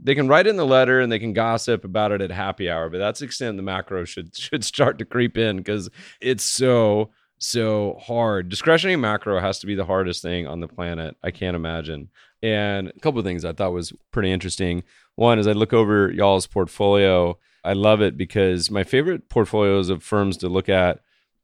[0.01, 2.89] they can write in the letter and they can gossip about it at happy hour,
[2.89, 5.89] but that's the extent the macro should should start to creep in because
[6.21, 8.49] it's so so hard.
[8.49, 11.17] Discretionary macro has to be the hardest thing on the planet.
[11.23, 12.09] I can't imagine.
[12.41, 14.83] And a couple of things I thought was pretty interesting.
[15.15, 17.37] One is I look over y'all's portfolio.
[17.63, 20.99] I love it because my favorite portfolios of firms to look at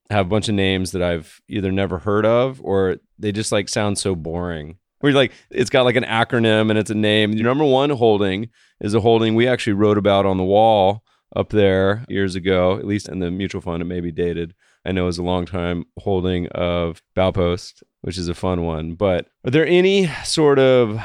[0.09, 3.69] have a bunch of names that I've either never heard of or they just like
[3.69, 7.33] sound so boring where like it's got like an acronym and it's a name.
[7.33, 11.03] The number one holding is a holding we actually wrote about on the wall
[11.35, 13.81] up there years ago, at least in the mutual fund.
[13.81, 14.53] It may be dated.
[14.85, 18.95] I know is a long time holding of Baupost, which is a fun one.
[18.95, 20.99] But are there any sort of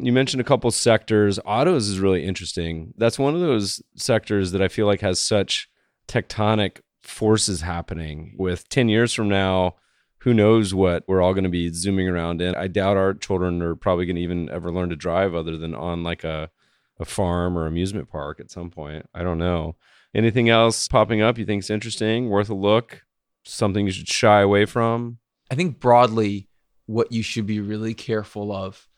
[0.00, 1.38] you mentioned a couple sectors.
[1.44, 2.94] Autos is really interesting.
[2.96, 5.68] That's one of those sectors that I feel like has such
[6.06, 8.34] tectonic forces happening.
[8.38, 9.76] With 10 years from now,
[10.20, 12.54] who knows what we're all going to be zooming around in.
[12.54, 15.74] I doubt our children are probably going to even ever learn to drive other than
[15.74, 16.50] on like a,
[16.98, 19.08] a farm or amusement park at some point.
[19.14, 19.76] I don't know.
[20.14, 23.04] Anything else popping up you think is interesting, worth a look,
[23.44, 25.18] something you should shy away from?
[25.50, 26.48] I think broadly,
[26.86, 28.88] what you should be really careful of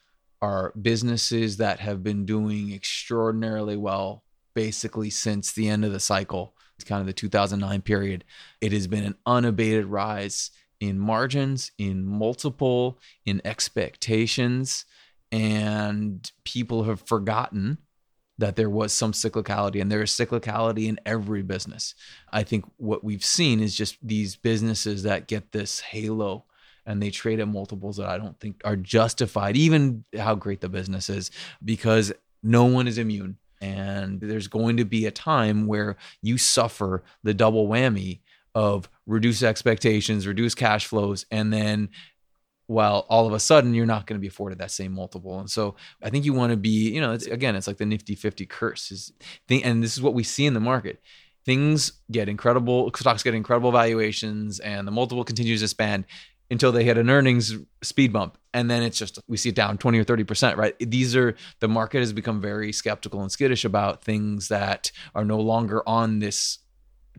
[0.40, 6.54] are businesses that have been doing extraordinarily well basically since the end of the cycle.
[6.76, 8.24] It's kind of the 2009 period.
[8.60, 14.86] It has been an unabated rise in margins, in multiple, in expectations,
[15.30, 17.78] and people have forgotten
[18.38, 21.94] that there was some cyclicality and there is cyclicality in every business.
[22.32, 26.44] I think what we've seen is just these businesses that get this halo
[26.86, 30.70] and they trade at multiples that I don't think are justified, even how great the
[30.70, 31.30] business is,
[31.62, 32.12] because
[32.42, 33.36] no one is immune.
[33.60, 38.20] And there's going to be a time where you suffer the double whammy
[38.54, 41.90] of reduce expectations, reduce cash flows, and then
[42.68, 45.40] well, all of a sudden you're not going to be afforded that same multiple.
[45.40, 47.84] And so I think you want to be, you know, it's, again, it's like the
[47.84, 49.12] nifty 50 curse is
[49.50, 51.02] and this is what we see in the market.
[51.44, 56.04] Things get incredible, stocks get incredible valuations and the multiple continues to expand.
[56.50, 58.36] until they hit an earnings speed bump.
[58.52, 60.74] And then it's just, we see it down 20 or 30%, right?
[60.78, 65.38] These are, the market has become very skeptical and skittish about things that are no
[65.38, 66.58] longer on this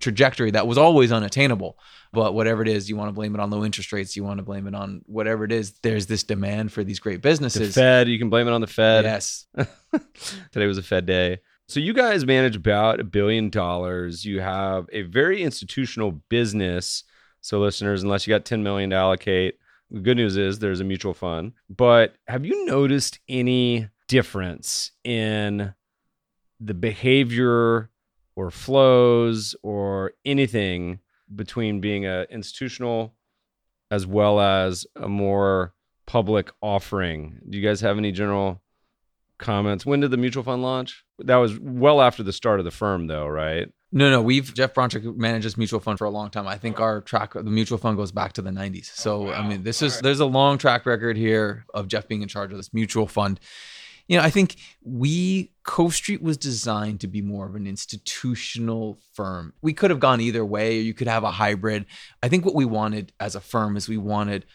[0.02, 1.78] trajectory that was always unattainable.
[2.14, 4.40] But whatever it is, you want to blame it on low interest rates, you want
[4.40, 7.76] to blame it on whatever it is, there's this demand for these great The businesses.
[7.76, 9.06] Fed, you can blame it on the Fed.
[9.06, 9.46] Yes.
[10.52, 11.40] Today was a Fed day.
[11.68, 14.26] So you guys manage about a billion dollars.
[14.26, 17.06] You have a very institutional business.
[17.40, 19.56] So listeners, unless you got 10 million to allocate,
[19.90, 21.54] the good news is there's a mutual fund.
[21.70, 25.74] But have you noticed any difference in
[26.60, 27.90] the behavior
[28.36, 31.00] or flows or anything
[31.34, 33.14] between being an institutional
[33.90, 35.74] as well as a more
[36.06, 37.40] public offering?
[37.50, 38.62] Do you guys have any general
[39.38, 39.86] comments?
[39.86, 41.04] When did the mutual fund launch?
[41.20, 43.68] That was well after the start of the firm, though, right?
[43.92, 46.48] No, no, we've Jeff Bronchick manages mutual fund for a long time.
[46.48, 48.86] I think our track, the mutual fund goes back to the 90s.
[48.86, 52.30] So, I mean, this is there's a long track record here of Jeff being in
[52.30, 53.42] charge of this mutual fund.
[54.08, 59.00] You know, I think we Cove Street was designed to be more of an institutional
[59.14, 59.54] firm.
[59.62, 61.86] We could have gone either way, or you could have a hybrid.
[62.24, 64.46] I think what we wanted as a firm is we wanted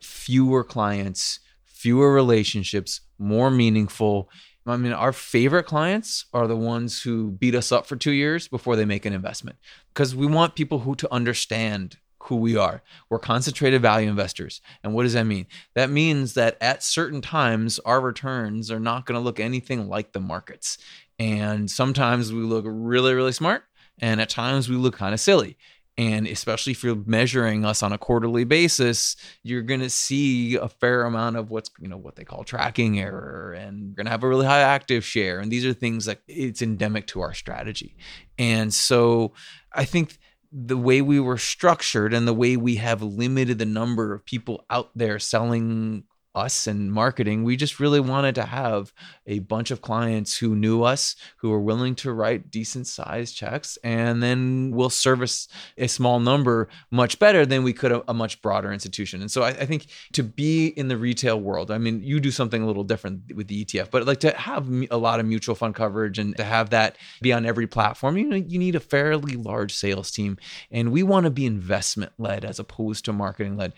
[0.00, 4.28] fewer clients, fewer relationships, more meaningful.
[4.66, 8.46] I mean, our favorite clients are the ones who beat us up for two years
[8.48, 9.56] before they make an investment
[9.92, 12.82] because we want people who to understand who we are.
[13.10, 14.60] We're concentrated value investors.
[14.82, 15.46] And what does that mean?
[15.74, 20.12] That means that at certain times, our returns are not going to look anything like
[20.12, 20.78] the markets.
[21.18, 23.64] And sometimes we look really, really smart.
[24.00, 25.56] And at times we look kind of silly.
[25.98, 30.68] And especially if you're measuring us on a quarterly basis, you're going to see a
[30.68, 34.10] fair amount of what's, you know, what they call tracking error and you're going to
[34.10, 35.38] have a really high active share.
[35.38, 37.94] And these are things that it's endemic to our strategy.
[38.38, 39.34] And so
[39.72, 40.18] I think
[40.52, 44.64] the way we were structured and the way we have limited the number of people
[44.68, 46.04] out there selling
[46.34, 48.92] us and marketing, we just really wanted to have
[49.26, 53.78] a bunch of clients who knew us, who were willing to write decent sized checks,
[53.84, 58.40] and then we'll service a small number much better than we could a, a much
[58.42, 59.20] broader institution.
[59.20, 62.30] And so I, I, think to be in the retail world, I mean, you do
[62.30, 65.54] something a little different with the ETF, but like to have a lot of mutual
[65.54, 68.80] fund coverage and to have that be on every platform, you know, you need a
[68.80, 70.38] fairly large sales team.
[70.70, 73.74] And we want to be investment led as opposed to marketing led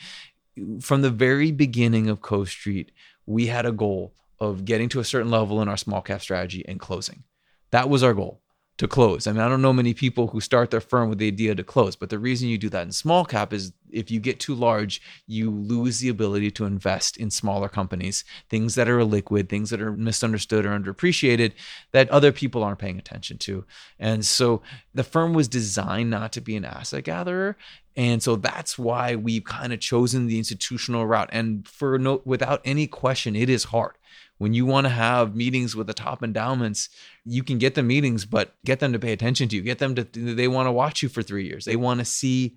[0.80, 2.92] from the very beginning of Cove Street,
[3.26, 6.64] we had a goal of getting to a certain level in our small cap strategy
[6.66, 7.24] and closing.
[7.70, 8.40] That was our goal
[8.76, 9.26] to close.
[9.26, 11.62] I mean, I don't know many people who start their firm with the idea to
[11.62, 14.54] close, but the reason you do that in small cap is if you get too
[14.54, 19.70] large, you lose the ability to invest in smaller companies, things that are liquid, things
[19.70, 21.52] that are misunderstood or underappreciated
[21.92, 23.64] that other people aren't paying attention to.
[24.00, 24.60] And so
[24.92, 27.56] the firm was designed not to be an asset gatherer.
[27.96, 31.30] And so that's why we've kind of chosen the institutional route.
[31.32, 33.94] And for no, without any question, it is hard
[34.38, 36.88] when you want to have meetings with the top endowments,
[37.24, 39.62] you can get the meetings, but get them to pay attention to you.
[39.62, 41.64] Get them to, they want to watch you for three years.
[41.64, 42.56] They want to see,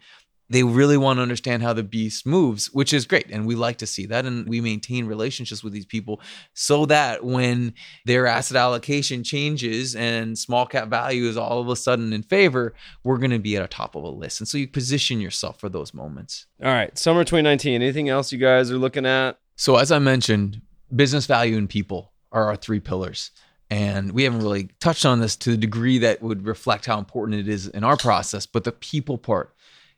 [0.50, 3.30] they really want to understand how the beast moves, which is great.
[3.30, 4.26] And we like to see that.
[4.26, 6.22] And we maintain relationships with these people
[6.54, 7.74] so that when
[8.06, 12.74] their asset allocation changes and small cap value is all of a sudden in favor,
[13.04, 14.40] we're going to be at the top of a list.
[14.40, 16.46] And so you position yourself for those moments.
[16.64, 16.98] All right.
[16.98, 17.82] Summer 2019.
[17.82, 19.38] Anything else you guys are looking at?
[19.56, 20.62] So, as I mentioned,
[20.96, 23.32] business value and people are our three pillars.
[23.70, 27.40] And we haven't really touched on this to the degree that would reflect how important
[27.40, 28.46] it is in our process.
[28.46, 29.54] But the people part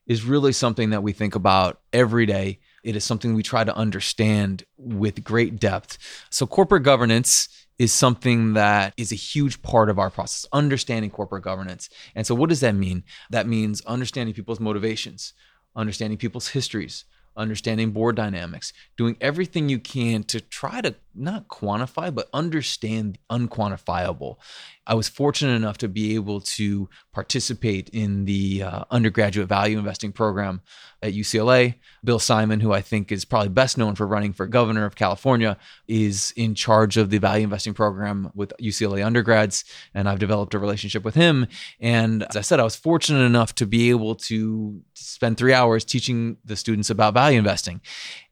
[0.10, 2.60] is really something that we think about every day.
[2.84, 5.98] It is something we try to understand with great depth.
[6.32, 7.48] So, corporate governance
[7.78, 11.90] is something that is a huge part of our process, understanding corporate governance.
[12.16, 13.04] And so, what does that mean?
[13.30, 15.34] That means understanding people's motivations,
[15.76, 17.06] understanding people's histories,
[17.40, 23.36] understanding board dynamics, doing everything you can to try to not quantify, but understand the
[23.38, 24.38] unquantifiable.
[24.86, 30.12] I was fortunate enough to be able to participate in the uh, undergraduate value investing
[30.12, 30.62] program
[31.02, 31.76] at UCLA.
[32.04, 35.58] Bill Simon, who I think is probably best known for running for governor of California,
[35.88, 39.64] is in charge of the value investing program with UCLA undergrads.
[39.94, 41.48] And I've developed a relationship with him.
[41.80, 45.86] And as I said, I was fortunate enough to be able to spend three hours
[45.86, 47.82] teaching the students about value investing.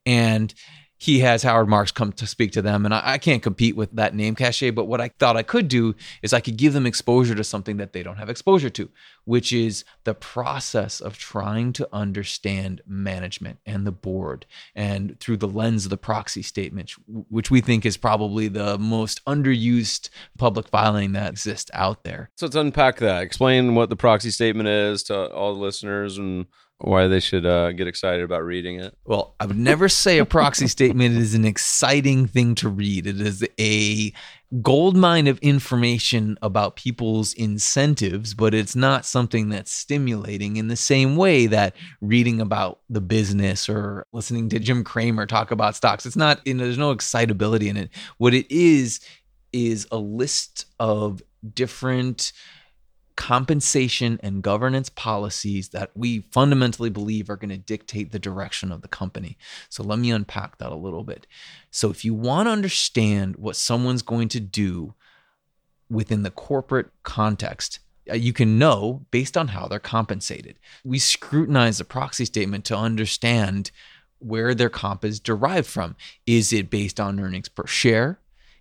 [0.05, 0.53] And
[0.97, 2.83] he has Howard Marks come to speak to them.
[2.83, 4.71] And I, I, can't compete with that name cachet.
[4.71, 7.77] But what I thought I could do is I could give them exposure to something
[7.77, 8.89] that they don't have exposure to,
[9.25, 14.45] which is the process of trying to understand management and the board
[14.75, 16.91] and through the lens of the proxy statement,
[17.29, 22.31] which we think is probably the most underused public filing that exists out there.
[22.37, 23.21] So let's unpack that.
[23.21, 26.47] Explain what the proxy statement is to all the listeners and
[26.79, 28.95] why they should uh, get excited about reading it.
[29.05, 33.07] Well, I would never say a proxy statement is an exciting thing to read.
[33.07, 34.13] It is a
[34.61, 40.75] gold mine of information about people's incentives, but it's not something that's stimulating in the
[40.75, 46.05] same way that reading about the business or listening to Jim Cramer talk about stocks.
[46.05, 47.89] It's not, you know, there's no excitability in it.
[48.17, 49.01] What it is,
[49.53, 51.21] is a list of
[51.53, 52.31] different
[53.17, 58.81] compensation and governance policies that we fundamentally believe are going to dictate the direction of
[58.81, 59.37] the company.
[59.69, 61.27] So let me unpack that a little bit.
[61.71, 64.93] So if you want to understand what someone's going to do
[65.89, 70.59] within the corporate context, uh, you can know based on how they're compensated.
[70.85, 73.71] We scrutinize the proxy statement to understand
[74.19, 75.95] where their comp is derived from.
[76.27, 78.19] Is it based on earnings per share?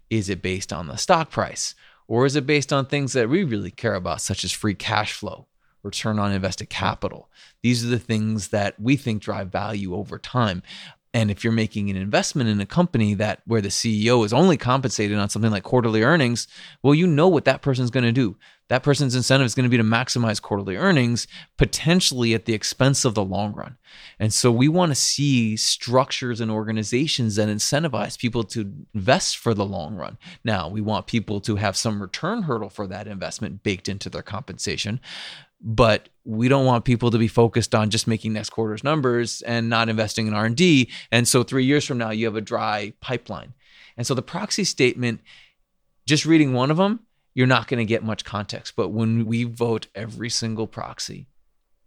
[0.09, 1.75] Is it based on the stock price?
[2.09, 5.13] Or is it based on things that we really care about, such as free cash
[5.13, 5.47] flow,
[5.83, 7.29] return on invested capital?
[7.63, 10.63] These are the things that we think drive value over time.
[11.13, 14.57] And if you're making an investment in a company that where the CEO is only
[14.57, 16.47] compensated on something like quarterly earnings,
[16.83, 18.37] well, you know what that person's going to do.
[18.69, 23.05] That person's incentive is going to be to maximize quarterly earnings, potentially at the expense
[23.05, 23.77] of the long run.
[24.19, 29.55] And so we want to see structures and organizations that incentivize people to invest for
[29.55, 30.19] the long run.
[30.43, 34.23] Now, we want people to have some return hurdle for that investment baked into their
[34.23, 35.01] compensation
[35.61, 39.71] but we don't want people to be focused on just making next quarter's numbers and
[39.71, 43.55] not investing in r&d and so three years from now you have a dry pipeline
[43.97, 45.21] and so the proxy statement
[46.05, 47.01] just reading one of them
[47.37, 51.29] you're not going to get much context but when we vote every single proxy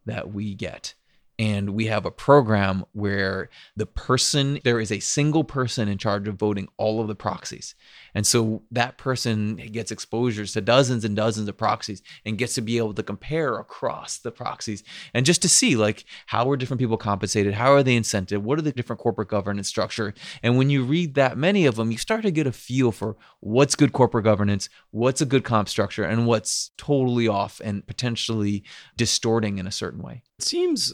[0.05, 0.93] that we get
[1.39, 6.27] and we have a program where the person there is a single person in charge
[6.27, 7.75] of voting all of the proxies.
[8.13, 12.61] And so that person gets exposures to dozens and dozens of proxies and gets to
[12.61, 14.83] be able to compare across the proxies
[15.13, 17.53] and just to see like how are different people compensated?
[17.53, 18.39] How are they incented?
[18.39, 20.13] What are the different corporate governance structure?
[20.43, 23.15] And when you read that many of them you start to get a feel for
[23.39, 28.63] what's good corporate governance what's a good comp structure and what's totally off and potentially
[28.97, 30.21] distorting in a certain way.
[30.37, 30.93] It seems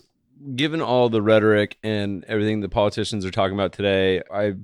[0.56, 4.56] given all the rhetoric and everything the politicians are talking about today, I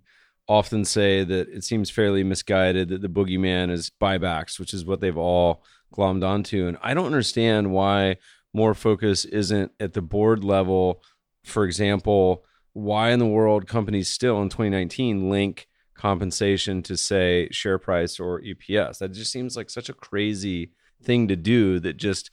[0.47, 4.99] often say that it seems fairly misguided that the boogeyman is buybacks, which is what
[4.99, 5.63] they've all
[5.93, 6.67] glommed onto.
[6.67, 8.17] And I don't understand why
[8.53, 11.01] more focus isn't at the board level.
[11.43, 12.43] For example,
[12.73, 18.41] why in the world companies still in 2019 link compensation to say share price or
[18.41, 18.97] EPS?
[18.97, 22.31] That just seems like such a crazy thing to do that just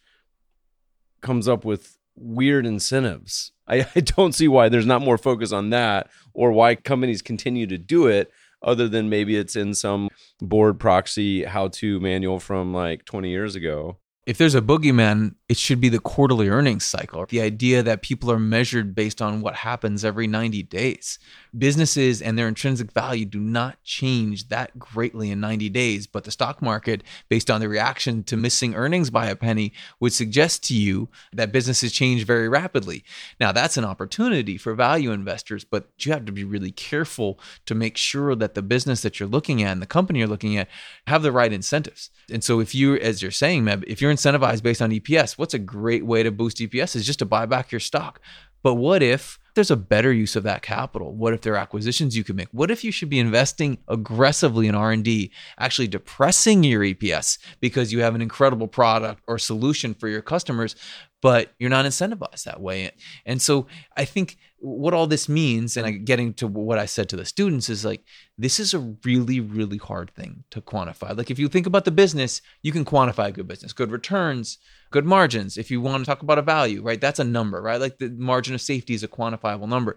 [1.20, 3.52] comes up with weird incentives.
[3.66, 7.66] I, I don't see why there's not more focus on that or why companies continue
[7.66, 8.30] to do it
[8.62, 10.08] other than maybe it's in some
[10.40, 13.98] board proxy how to manual from like 20 years ago
[14.28, 17.24] if there's a boogeyman, it should be the quarterly earnings cycle.
[17.26, 21.18] The idea that people are measured based on what happens every 90 days.
[21.56, 26.30] Businesses and their intrinsic value do not change that greatly in 90 days, but the
[26.30, 30.74] stock market, based on the reaction to missing earnings by a penny, would suggest to
[30.74, 33.02] you that businesses change very rapidly.
[33.40, 37.74] Now, that's an opportunity for value investors, but you have to be really careful to
[37.74, 40.68] make sure that the business that you're looking at and the company you're looking at
[41.06, 42.10] have the right incentives.
[42.30, 45.54] And so, if you, as you're saying, Meb, if you're incentivized based on EPS, what's
[45.54, 48.20] a great way to boost EPS is just to buy back your stock.
[48.62, 51.14] But what if there's a better use of that capital?
[51.14, 52.48] What if there are acquisitions you can make?
[52.50, 58.00] What if you should be investing aggressively in R&D, actually depressing your EPS because you
[58.00, 60.74] have an incredible product or solution for your customers,
[61.22, 62.90] but you're not incentivized that way.
[63.24, 67.16] And so I think what all this means, and getting to what I said to
[67.16, 68.02] the students, is like
[68.36, 71.16] this is a really, really hard thing to quantify.
[71.16, 74.58] Like if you think about the business, you can quantify good business, good returns,
[74.90, 75.56] good margins.
[75.56, 77.00] If you want to talk about a value, right?
[77.00, 77.80] That's a number, right?
[77.80, 79.96] Like the margin of safety is a quantifiable number.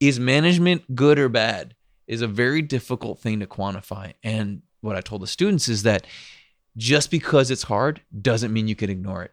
[0.00, 1.74] Is management good or bad?
[2.06, 4.14] Is a very difficult thing to quantify.
[4.22, 6.06] And what I told the students is that
[6.76, 9.32] just because it's hard doesn't mean you can ignore it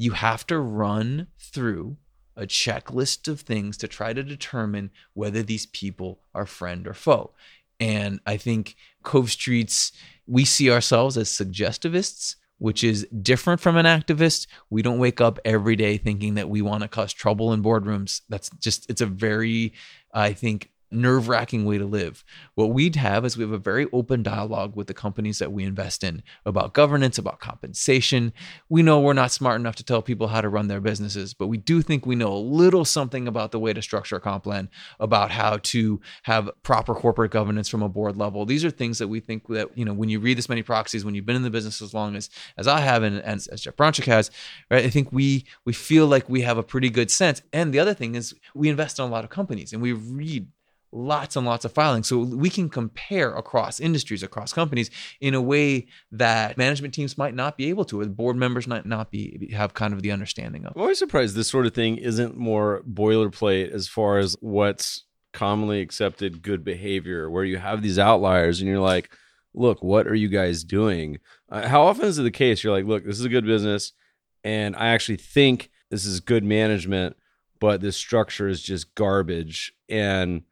[0.00, 1.94] you have to run through
[2.34, 7.32] a checklist of things to try to determine whether these people are friend or foe.
[7.78, 9.92] And I think Cove Street's,
[10.26, 14.46] we see ourselves as suggestivists, which is different from an activist.
[14.68, 18.20] We don't wake up every day thinking that we want to cause trouble in boardrooms.
[18.28, 19.72] That's just, it's a very,
[20.12, 22.24] I think, nerve wracking way to live.
[22.54, 25.64] What we'd have is we have a very open dialogue with the companies that we
[25.64, 28.32] invest in about governance, about compensation.
[28.68, 31.46] We know we're not smart enough to tell people how to run their businesses, but
[31.46, 34.44] we do think we know a little something about the way to structure a comp
[34.44, 34.68] plan,
[34.98, 38.44] about how to have proper corporate governance from a board level.
[38.44, 41.04] These are things that we think that, you know, when you read this many proxies,
[41.04, 43.60] when you've been in the business as long as as I have and, and as
[43.60, 44.30] Jeff Bronchick has,
[44.70, 44.84] right?
[44.84, 47.42] I think we we feel like we have a pretty good sense.
[47.52, 50.48] And the other thing is we invest in a lot of companies and we read
[50.92, 52.08] lots and lots of filings.
[52.08, 57.34] So we can compare across industries, across companies in a way that management teams might
[57.34, 60.72] not be able to, board members might not be have kind of the understanding of.
[60.74, 65.80] I'm always surprised this sort of thing isn't more boilerplate as far as what's commonly
[65.80, 69.10] accepted good behavior, where you have these outliers and you're like,
[69.54, 71.18] look, what are you guys doing?
[71.48, 72.64] Uh, how often is it the case?
[72.64, 73.92] You're like, look, this is a good business,
[74.42, 77.16] and I actually think this is good management,
[77.60, 79.72] but this structure is just garbage.
[79.88, 80.42] And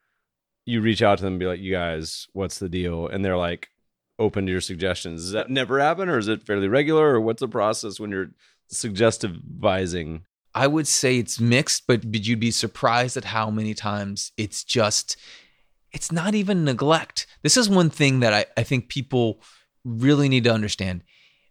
[0.68, 3.06] you reach out to them and be like, you guys, what's the deal?
[3.06, 3.70] And they're like,
[4.18, 5.22] open to your suggestions.
[5.22, 8.30] Does that never happen, or is it fairly regular, or what's the process when you're
[8.68, 10.24] suggestive advising?
[10.54, 14.62] I would say it's mixed, but, but you'd be surprised at how many times it's
[14.62, 15.16] just,
[15.92, 17.26] it's not even neglect.
[17.42, 19.40] This is one thing that I, I think people
[19.84, 21.02] really need to understand.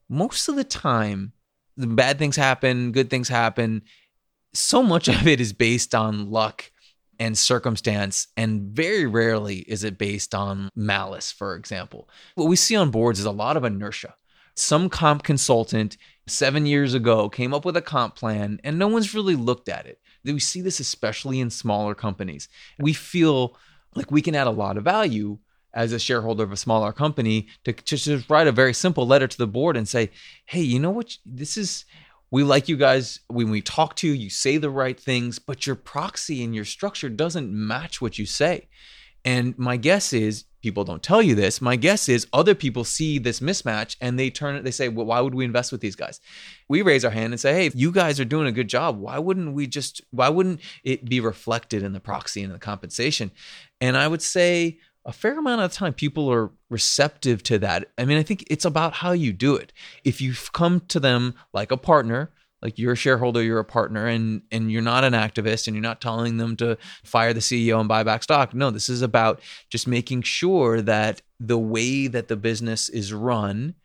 [0.09, 1.33] Most of the time,
[1.75, 3.81] the bad things happen, good things happen.
[4.53, 6.71] So much of it is based on luck
[7.19, 12.09] and circumstance, and very rarely is it based on malice, for example.
[12.35, 14.15] What we see on boards is a lot of inertia.
[14.55, 15.97] Some comp consultant
[16.27, 19.85] seven years ago came up with a comp plan, and no one's really looked at
[19.85, 19.99] it.
[20.23, 22.49] We see this especially in smaller companies.
[22.79, 23.55] We feel
[23.95, 25.37] like we can add a lot of value
[25.73, 29.37] as a shareholder of a smaller company to just write a very simple letter to
[29.37, 30.09] the board and say,
[30.45, 31.17] hey, you know what?
[31.25, 31.85] This is
[32.31, 35.65] we like you guys when we talk to you you say the right things but
[35.65, 38.67] your proxy and your structure doesn't match what you say.
[39.25, 43.19] And my guess is people don't tell you this my guess is other people see
[43.19, 45.95] this mismatch and they turn it they say well why would we invest with these
[45.95, 46.19] guys?
[46.67, 48.97] We raise our hand and say hey you guys are doing a good job.
[48.97, 53.31] Why wouldn't we just why wouldn't it be reflected in the proxy and the compensation?
[53.79, 57.89] And i would say a fair amount of time people are receptive to that.
[57.97, 59.71] I mean, I think it's about how you do it.
[60.03, 62.29] If you've come to them like a partner,
[62.61, 65.81] like you're a shareholder, you're a partner, and and you're not an activist, and you're
[65.81, 68.53] not telling them to fire the CEO and buy back stock.
[68.53, 69.39] No, this is about
[69.69, 73.75] just making sure that the way that the business is run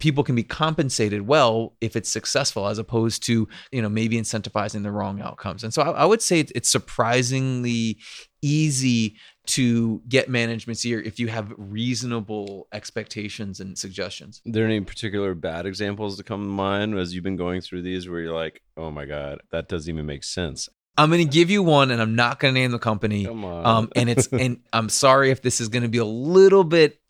[0.00, 4.82] people can be compensated well if it's successful as opposed to you know maybe incentivizing
[4.82, 7.98] the wrong outcomes and so i, I would say it's surprisingly
[8.42, 9.16] easy
[9.46, 15.34] to get management's ear if you have reasonable expectations and suggestions Are there any particular
[15.34, 18.62] bad examples to come to mind as you've been going through these where you're like
[18.76, 20.68] oh my god that doesn't even make sense
[20.98, 23.24] I'm going to give you one, and I'm not going to name the company.
[23.24, 23.64] Come on.
[23.64, 27.00] Um, and it's and I'm sorry if this is going to be a little bit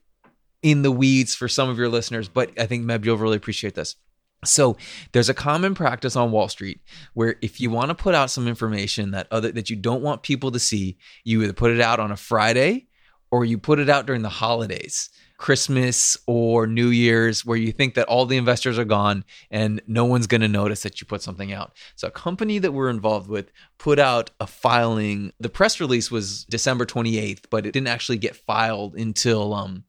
[0.63, 3.75] in the weeds for some of your listeners, but I think Meb, you'll really appreciate
[3.75, 3.97] this.
[4.45, 4.77] So
[5.13, 6.81] there's a common practice on Wall Street
[7.13, 10.23] where if you want to put out some information that other that you don't want
[10.23, 12.87] people to see, you either put it out on a Friday
[13.31, 17.95] or you put it out during the holidays, Christmas or New Year's, where you think
[17.95, 21.23] that all the investors are gone and no one's going to notice that you put
[21.23, 21.73] something out.
[21.95, 25.33] So a company that we're involved with put out a filing.
[25.39, 29.85] The press release was December 28th, but it didn't actually get filed until um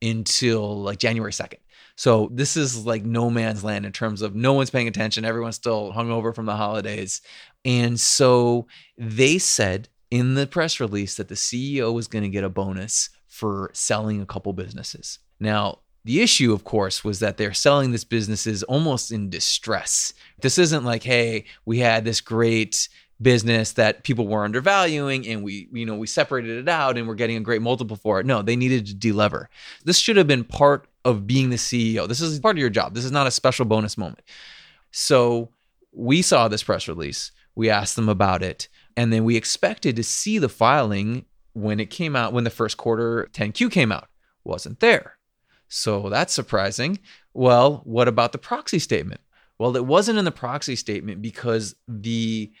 [0.00, 1.58] until like January 2nd.
[1.98, 5.24] So this is like no man's land in terms of no one's paying attention.
[5.24, 7.22] Everyone's still hungover from the holidays.
[7.64, 12.44] And so they said in the press release that the CEO was going to get
[12.44, 15.18] a bonus for selling a couple businesses.
[15.40, 20.14] Now, the issue, of course, was that they're selling this businesses almost in distress.
[20.40, 22.88] This isn't like, hey, we had this great
[23.20, 27.16] business that people were undervaluing and we you know we separated it out and we're
[27.16, 29.46] getting a great multiple for it no they needed to delever
[29.84, 32.94] this should have been part of being the ceo this is part of your job.
[32.94, 34.22] This is not a special bonus moment.
[34.90, 35.50] So
[35.92, 37.32] we saw this press release.
[37.54, 38.68] We asked them about it.
[38.96, 42.76] And then we expected to see the filing when it came out when the first
[42.76, 44.08] quarter 10q came out.
[44.44, 45.18] Wasn't there.
[45.68, 46.98] So that's surprising.
[47.34, 49.20] Well what about the proxy statement?
[49.58, 52.52] Well it wasn't in the proxy statement because the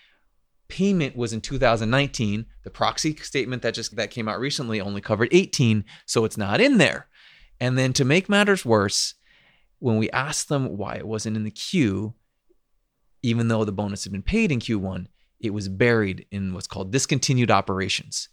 [0.68, 5.28] payment was in 2019 the proxy statement that just that came out recently only covered
[5.32, 7.07] 18 so it's not in there
[7.60, 9.14] and then to make matters worse
[9.78, 12.14] when we asked them why it wasn't in the queue
[13.22, 15.06] even though the bonus had been paid in q1
[15.40, 18.28] it was buried in what's called discontinued operations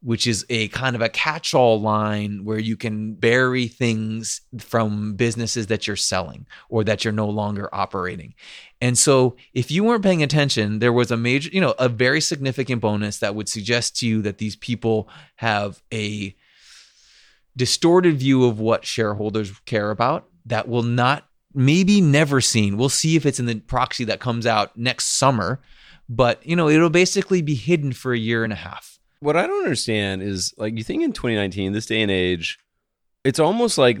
[0.00, 5.14] which is a kind of a catch all line where you can bury things from
[5.14, 8.34] businesses that you're selling or that you're no longer operating.
[8.80, 12.20] And so, if you weren't paying attention, there was a major, you know, a very
[12.20, 16.36] significant bonus that would suggest to you that these people have a
[17.58, 22.78] distorted view of what shareholders care about that will not, maybe never seen.
[22.78, 25.60] We'll see if it's in the proxy that comes out next summer,
[26.08, 29.46] but, you know, it'll basically be hidden for a year and a half what I
[29.46, 32.58] don't understand is like you think in 2019, this day and age,
[33.24, 34.00] it's almost like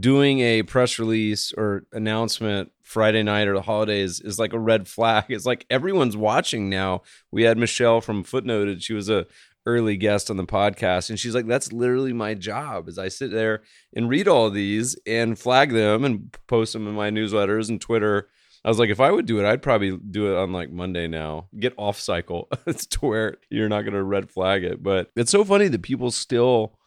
[0.00, 4.88] doing a press release or announcement Friday night or the holidays is like a red
[4.88, 5.24] flag.
[5.28, 7.02] It's like everyone's watching now.
[7.30, 8.82] We had Michelle from Footnoted.
[8.82, 9.26] She was a
[9.66, 13.30] early guest on the podcast and she's like that's literally my job is i sit
[13.30, 13.62] there
[13.96, 18.28] and read all these and flag them and post them in my newsletters and twitter
[18.64, 21.06] I was like, if I would do it, I'd probably do it on like Monday
[21.06, 21.48] now.
[21.58, 22.48] Get off cycle.
[22.66, 24.82] it's to where you're not going to red flag it.
[24.82, 26.78] But it's so funny that people still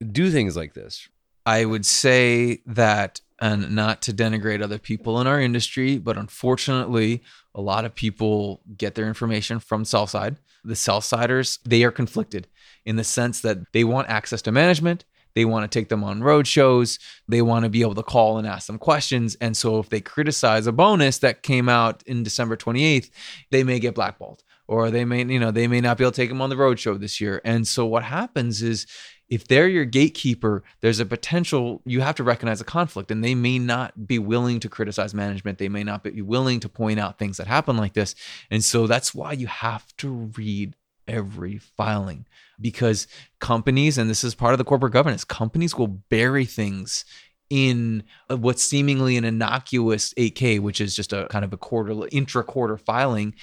[0.00, 1.08] do things like this.
[1.44, 7.22] I would say that, and not to denigrate other people in our industry, but unfortunately,
[7.54, 10.36] a lot of people get their information from sell side.
[10.64, 12.46] The sell siders, they are conflicted
[12.86, 16.22] in the sense that they want access to management they want to take them on
[16.22, 16.98] road shows.
[17.28, 19.36] They want to be able to call and ask them questions.
[19.40, 23.10] And so if they criticize a bonus that came out in December 28th,
[23.50, 26.16] they may get blackballed or they may, you know, they may not be able to
[26.16, 27.40] take them on the road show this year.
[27.44, 28.86] And so what happens is
[29.32, 33.34] if they're your gatekeeper, there's a potential you have to recognize a conflict and they
[33.34, 35.56] may not be willing to criticize management.
[35.56, 38.14] They may not be willing to point out things that happen like this.
[38.50, 40.76] And so that's why you have to read
[41.08, 42.26] every filing
[42.60, 43.06] because
[43.40, 47.06] companies, and this is part of the corporate governance, companies will bury things
[47.48, 52.06] in uh, what's seemingly an innocuous 8K, which is just a kind of a quarter
[52.12, 53.34] intra quarter filing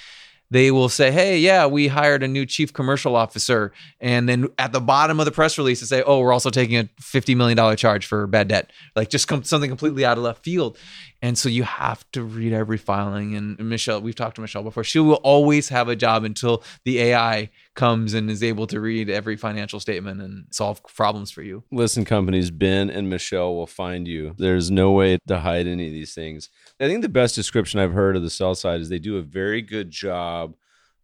[0.50, 4.72] they will say, "Hey, yeah, we hired a new chief commercial officer," and then at
[4.72, 7.56] the bottom of the press release, they say, "Oh, we're also taking a fifty million
[7.56, 10.78] dollar charge for bad debt," like just something completely out of left field.
[11.22, 13.36] And so you have to read every filing.
[13.36, 14.84] And Michelle, we've talked to Michelle before.
[14.84, 19.10] She will always have a job until the AI comes and is able to read
[19.10, 21.62] every financial statement and solve problems for you.
[21.70, 24.34] Listen, companies, Ben and Michelle will find you.
[24.38, 26.48] There's no way to hide any of these things.
[26.80, 29.22] I think the best description I've heard of the sell side is they do a
[29.22, 30.54] very good job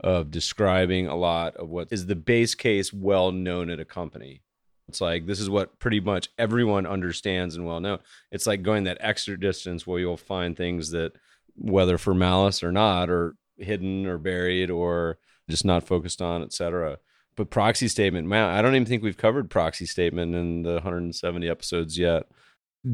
[0.00, 4.42] of describing a lot of what is the base case well known at a company.
[4.88, 7.98] It's like this is what pretty much everyone understands and well known.
[8.30, 11.12] It's like going that extra distance where you'll find things that,
[11.56, 15.18] whether for malice or not, are hidden or buried or
[15.48, 16.98] just not focused on, etc.
[17.36, 21.48] But proxy statement, man, I don't even think we've covered proxy statement in the 170
[21.48, 22.24] episodes yet.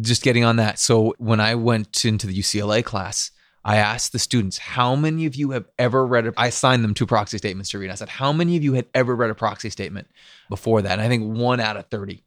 [0.00, 0.78] Just getting on that.
[0.78, 3.30] So when I went into the UCLA class,
[3.64, 6.94] I asked the students, how many of you have ever read a, I assigned them
[6.94, 7.90] two proxy statements to read.
[7.90, 10.08] I said, how many of you had ever read a proxy statement
[10.48, 10.92] before that?
[10.92, 12.24] And I think one out of 30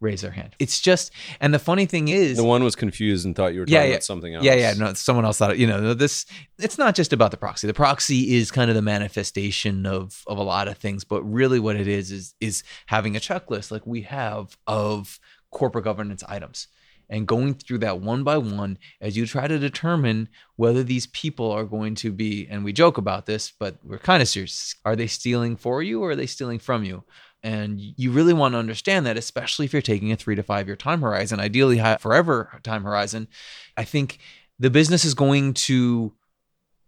[0.00, 0.54] raised their hand.
[0.58, 3.66] It's just, and the funny thing is, the one was confused and thought you were
[3.66, 4.44] talking yeah, yeah, about something else.
[4.44, 6.26] Yeah, yeah, no, someone else thought, you know, this,
[6.58, 7.66] it's not just about the proxy.
[7.66, 11.58] The proxy is kind of the manifestation of, of a lot of things, but really
[11.58, 15.18] what it is, is, is having a checklist like we have of
[15.50, 16.68] corporate governance items
[17.10, 21.50] and going through that one by one as you try to determine whether these people
[21.50, 24.74] are going to be, and we joke about this, but we're kind of serious.
[24.84, 27.04] Are they stealing for you or are they stealing from you?
[27.42, 30.66] And you really want to understand that, especially if you're taking a three to five
[30.66, 33.28] year time horizon, ideally forever time horizon.
[33.76, 34.18] I think
[34.58, 36.12] the business is going to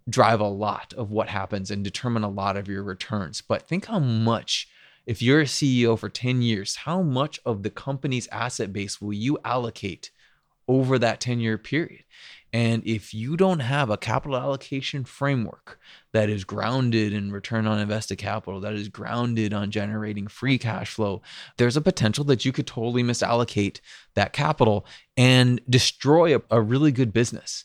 [0.08, 3.40] drive a lot of what happens and determine a lot of your returns.
[3.40, 4.68] But think how much
[5.10, 9.12] if you're a CEO for 10 years, how much of the company's asset base will
[9.12, 10.12] you allocate
[10.68, 12.04] over that 10 year period?
[12.52, 15.80] And if you don't have a capital allocation framework
[16.12, 20.94] that is grounded in return on invested capital, that is grounded on generating free cash
[20.94, 21.22] flow,
[21.56, 23.80] there's a potential that you could totally misallocate
[24.14, 24.86] that capital
[25.16, 27.64] and destroy a, a really good business.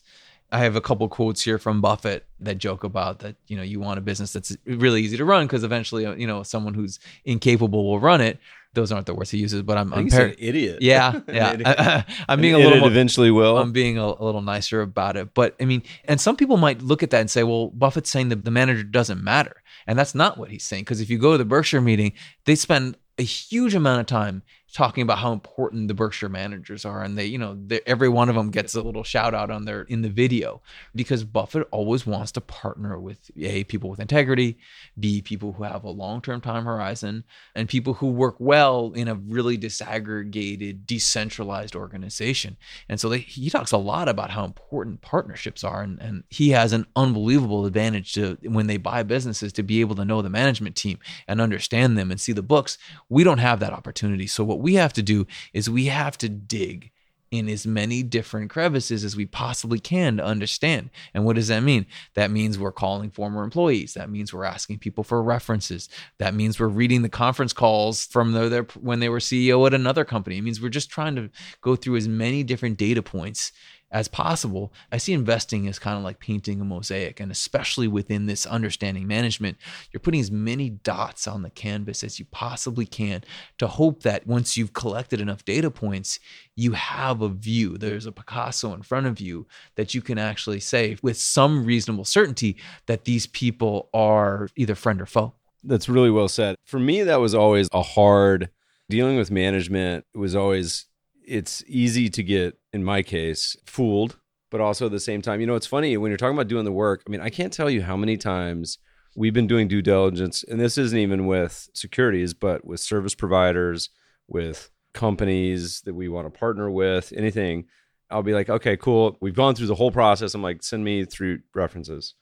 [0.55, 3.81] I have a couple quotes here from Buffett that joke about that, you know, you
[3.81, 6.97] want a business that's really easy to run because eventually, uh, you know, someone who's
[7.25, 8.39] incapable will run it.
[8.73, 10.81] Those aren't the words he uses, but I'm, I'm par- idiot.
[10.81, 11.57] Yeah, yeah.
[11.65, 13.57] I, am being a little more, eventually will.
[13.57, 16.81] I'm being a, a, little nicer about it, but I mean, and some people might
[16.81, 20.15] look at that and say, well, Buffett's saying that the manager doesn't matter, and that's
[20.15, 20.83] not what he's saying.
[20.83, 22.13] Because if you go to the Berkshire meeting,
[22.45, 24.41] they spend a huge amount of time
[24.75, 28.35] talking about how important the Berkshire managers are, and they, you know, every one of
[28.35, 30.61] them gets a little shout out on their in the video
[30.93, 34.57] because Buffett always wants to partner with a people with integrity,
[34.99, 37.23] b people who have a long term time horizon,
[37.55, 42.57] and people who work well in a really disaggregated, decentralized organization.
[42.89, 46.49] And so they, he talks a lot about how important partnerships are, and, and he
[46.49, 50.29] has an unbelievable advantage to when they buy businesses to be able to know the
[50.29, 50.99] management team
[51.29, 52.77] and understand them and see the books.
[53.07, 54.27] We don't have that opportunity.
[54.27, 56.91] So what we have to do is we have to dig
[57.29, 60.89] in as many different crevices as we possibly can to understand.
[61.13, 61.85] And what does that mean?
[62.15, 63.93] That means we're calling former employees.
[63.93, 65.87] That means we're asking people for references.
[66.17, 69.75] That means we're reading the conference calls from their, their when they were CEO at
[69.75, 70.39] another company.
[70.39, 71.29] It means we're just trying to
[71.61, 73.51] go through as many different data points
[73.95, 74.73] as possible.
[74.91, 79.07] I see investing as kind of like painting a mosaic, and especially within this understanding
[79.07, 79.55] management,
[79.89, 83.23] you're putting as many dots on the canvas as you possibly can
[83.57, 86.19] to hope that once you've collected enough data points,
[86.57, 87.77] you have a view.
[87.77, 92.03] There's a Picasso in front of you that you can actually say with some reasonable
[92.03, 95.35] certainty that these people are either friend or foe.
[95.63, 96.57] That's really well said.
[96.65, 98.49] For me, that was always a hard
[98.89, 100.03] dealing with management.
[100.13, 100.85] Was always
[101.27, 104.17] it's easy to get, in my case, fooled,
[104.51, 106.65] but also at the same time, you know, it's funny when you're talking about doing
[106.65, 107.03] the work.
[107.05, 108.77] I mean, I can't tell you how many times
[109.15, 113.89] we've been doing due diligence, and this isn't even with securities, but with service providers,
[114.27, 117.65] with companies that we want to partner with, anything.
[118.09, 119.17] I'll be like, okay, cool.
[119.19, 120.33] We've gone through the whole process.
[120.33, 122.13] I'm like, send me through references,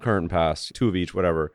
[0.00, 1.52] current and past, two of each, whatever.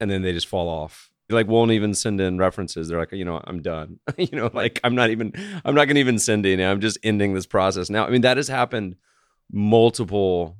[0.00, 2.88] And then they just fall off like won't even send in references.
[2.88, 3.98] They're like, you know, I'm done.
[4.16, 5.32] you know, like I'm not even
[5.64, 6.64] I'm not gonna even send any.
[6.64, 8.06] I'm just ending this process now.
[8.06, 8.96] I mean, that has happened
[9.50, 10.56] multiple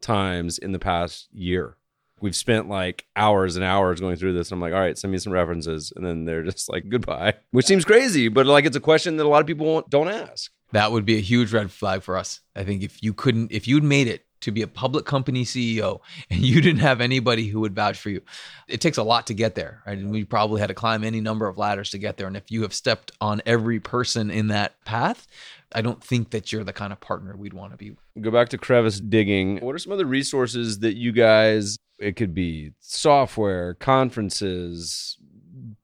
[0.00, 1.76] times in the past year.
[2.20, 4.50] We've spent like hours and hours going through this.
[4.50, 5.92] And I'm like, all right, send me some references.
[5.96, 9.24] And then they're just like, goodbye, which seems crazy, but like it's a question that
[9.24, 10.50] a lot of people don't ask.
[10.72, 12.40] That would be a huge red flag for us.
[12.54, 16.00] I think if you couldn't, if you'd made it to be a public company CEO
[16.30, 18.20] and you didn't have anybody who would vouch for you.
[18.68, 19.98] It takes a lot to get there, right?
[19.98, 22.26] And we probably had to climb any number of ladders to get there.
[22.26, 25.26] And if you have stepped on every person in that path,
[25.72, 27.96] I don't think that you're the kind of partner we'd want to be.
[28.20, 29.58] Go back to crevice digging.
[29.60, 35.16] What are some other resources that you guys, it could be software, conferences,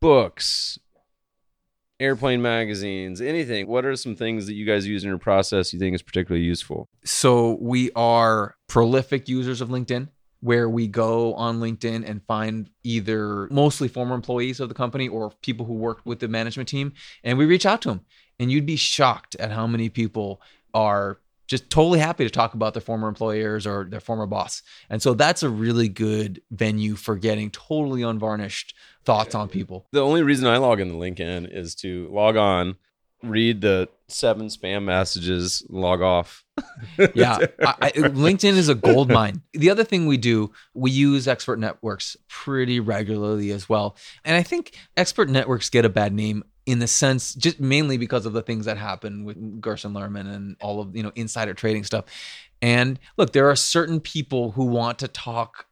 [0.01, 0.79] books,
[1.99, 3.67] airplane magazines, anything.
[3.67, 6.45] What are some things that you guys use in your process you think is particularly
[6.45, 6.89] useful?
[7.05, 10.09] So we are prolific users of LinkedIn
[10.41, 15.33] where we go on LinkedIn and find either mostly former employees of the company or
[15.43, 16.93] people who worked with the management team
[17.25, 18.03] and we reach out to them
[18.39, 20.41] and you'd be shocked at how many people
[20.75, 24.63] are just totally happy to talk about their former employers or their former boss.
[24.91, 28.75] And so that's a really good venue for getting totally unvarnished
[29.05, 29.87] thoughts on people.
[29.93, 32.77] The only reason I log into LinkedIn is to log on,
[33.23, 36.45] read the seven spam messages, log off.
[37.15, 39.43] yeah, I, I, LinkedIn is a gold mine.
[39.53, 43.97] The other thing we do, we use expert networks pretty regularly as well.
[44.25, 48.27] And I think expert networks get a bad name in the sense just mainly because
[48.27, 51.85] of the things that happen with Gerson Lehrman and all of you know insider trading
[51.85, 52.05] stuff.
[52.61, 55.67] And look, there are certain people who want to talk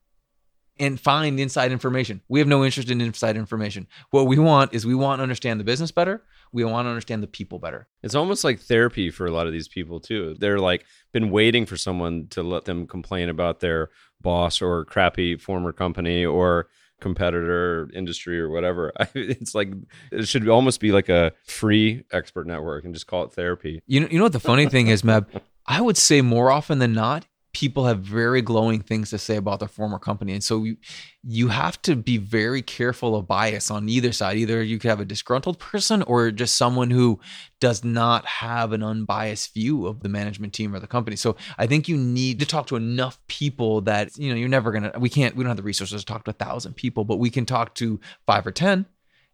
[0.79, 2.21] and find inside information.
[2.29, 3.87] We have no interest in inside information.
[4.11, 6.23] What we want is we want to understand the business better.
[6.53, 7.89] We want to understand the people better.
[8.03, 10.37] It's almost like therapy for a lot of these people too.
[10.39, 13.91] They're like been waiting for someone to let them complain about their
[14.21, 16.69] boss or crappy former company or
[17.01, 18.93] competitor industry or whatever.
[19.15, 19.69] It's like
[20.13, 23.83] it should almost be like a free expert network and just call it therapy.
[23.87, 25.27] You know, you know what the funny thing is, Meb?
[25.67, 29.61] I would say more often than not, people have very glowing things to say about
[29.61, 30.33] their former company.
[30.33, 30.77] And so you,
[31.23, 34.37] you have to be very careful of bias on either side.
[34.37, 37.21] Either you could have a disgruntled person or just someone who
[37.61, 41.17] does not have an unbiased view of the management team or the company.
[41.17, 44.73] So I think you need to talk to enough people that, you know, you're never
[44.73, 47.05] going to, we can't, we don't have the resources to talk to a thousand people,
[47.05, 48.85] but we can talk to five or 10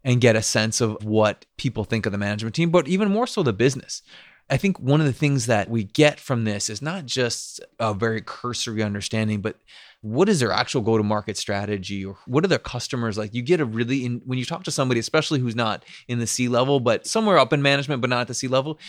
[0.04, 3.26] and get a sense of what people think of the management team, but even more
[3.26, 4.02] so the business.
[4.50, 7.94] I think one of the things that we get from this is not just a
[7.94, 9.56] very cursory understanding, but
[10.02, 13.32] what is their actual go to market strategy or what are their customers like?
[13.32, 16.26] You get a really, in, when you talk to somebody, especially who's not in the
[16.26, 18.80] C level, but somewhere up in management, but not at the C level,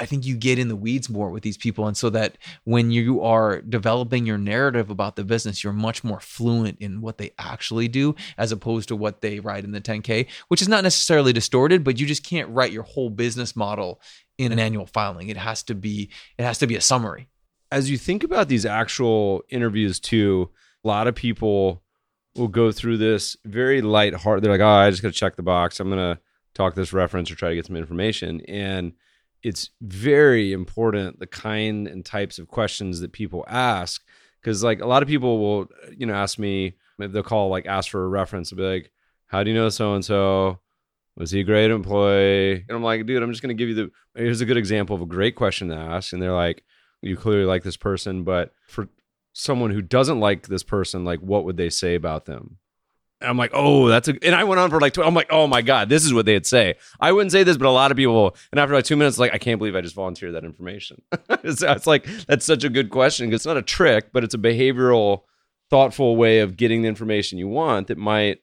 [0.00, 1.86] I think you get in the weeds more with these people.
[1.86, 6.20] And so that when you are developing your narrative about the business, you're much more
[6.20, 10.28] fluent in what they actually do as opposed to what they write in the 10K,
[10.48, 14.00] which is not necessarily distorted, but you just can't write your whole business model
[14.38, 15.28] in an annual filing.
[15.28, 16.08] It has to be,
[16.38, 17.28] it has to be a summary.
[17.70, 20.50] As you think about these actual interviews too,
[20.84, 21.82] a lot of people
[22.34, 24.42] will go through this very light heart.
[24.42, 25.80] They're like, oh, I just got to check the box.
[25.80, 26.20] I'm going to
[26.54, 28.40] talk this reference or try to get some information.
[28.48, 28.92] And
[29.42, 34.02] it's very important the kind and types of questions that people ask.
[34.42, 35.66] Cause like a lot of people will,
[35.96, 38.50] you know, ask me, they'll call like ask for a reference.
[38.50, 38.92] They'll be like,
[39.26, 40.60] how do you know so and so?
[41.18, 42.64] Was he a great employee?
[42.68, 43.90] And I'm like, dude, I'm just going to give you the.
[44.14, 46.12] Here's a good example of a great question to ask.
[46.12, 46.62] And they're like,
[47.02, 48.88] you clearly like this person, but for
[49.32, 52.58] someone who doesn't like this person, like, what would they say about them?
[53.20, 54.16] And I'm like, oh, that's a.
[54.22, 56.24] And I went on for like, tw- I'm like, oh my god, this is what
[56.24, 56.76] they'd say.
[57.00, 58.36] I wouldn't say this, but a lot of people.
[58.52, 61.02] And after like two minutes, like, I can't believe I just volunteered that information.
[61.42, 63.32] it's, it's like that's such a good question.
[63.32, 65.22] It's not a trick, but it's a behavioral,
[65.68, 68.38] thoughtful way of getting the information you want that might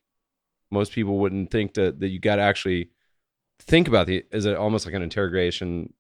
[0.72, 2.89] most people wouldn't think that that you got to actually
[3.59, 5.93] think about the is it almost like an interrogation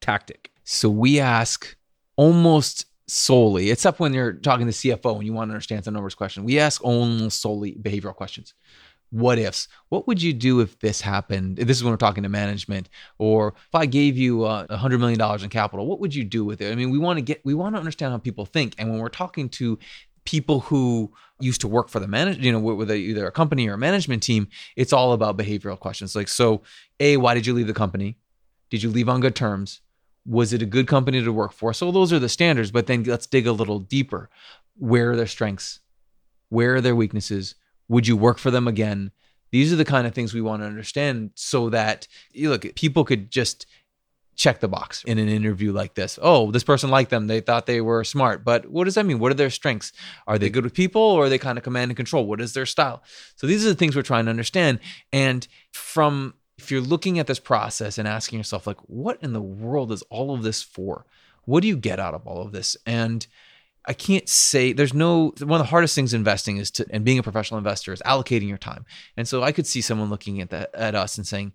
[0.00, 0.50] tactic.
[0.64, 1.76] So we ask
[2.16, 6.14] almost solely, except when you're talking to CFO and you want to understand the numbers
[6.14, 8.54] question, we ask almost solely behavioral questions.
[9.10, 9.68] What ifs?
[9.90, 11.58] What would you do if this happened?
[11.58, 12.88] This is when we're talking to management.
[13.18, 16.24] Or if I gave you uh, a hundred million dollars in capital, what would you
[16.24, 16.72] do with it?
[16.72, 18.74] I mean, we want to get, we want to understand how people think.
[18.76, 19.78] And when we're talking to
[20.24, 23.74] people who used to work for the manager, you know, with either a company or
[23.74, 26.14] a management team, it's all about behavioral questions.
[26.14, 26.62] Like, so,
[27.00, 28.16] A, why did you leave the company?
[28.70, 29.80] Did you leave on good terms?
[30.26, 31.74] Was it a good company to work for?
[31.74, 34.30] So, those are the standards, but then let's dig a little deeper.
[34.76, 35.80] Where are their strengths?
[36.48, 37.54] Where are their weaknesses?
[37.88, 39.10] Would you work for them again?
[39.50, 43.04] These are the kind of things we want to understand so that you look, people
[43.04, 43.66] could just
[44.36, 46.18] check the box in an interview like this.
[46.20, 47.26] Oh, this person liked them.
[47.26, 48.44] They thought they were smart.
[48.44, 49.18] But what does that mean?
[49.18, 49.92] What are their strengths?
[50.26, 52.26] Are they good with people or are they kind of command and control?
[52.26, 53.02] What is their style?
[53.36, 54.80] So these are the things we're trying to understand.
[55.12, 59.42] And from if you're looking at this process and asking yourself, like, what in the
[59.42, 61.04] world is all of this for?
[61.44, 62.76] What do you get out of all of this?
[62.86, 63.26] And
[63.86, 67.18] I can't say there's no one of the hardest things investing is to and being
[67.18, 68.86] a professional investor is allocating your time.
[69.16, 71.52] And so I could see someone looking at that at us and saying,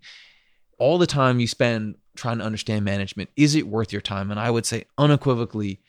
[0.80, 4.30] all the time you spend trying to understand management, is it worth your time?
[4.30, 5.80] And I would say unequivocally,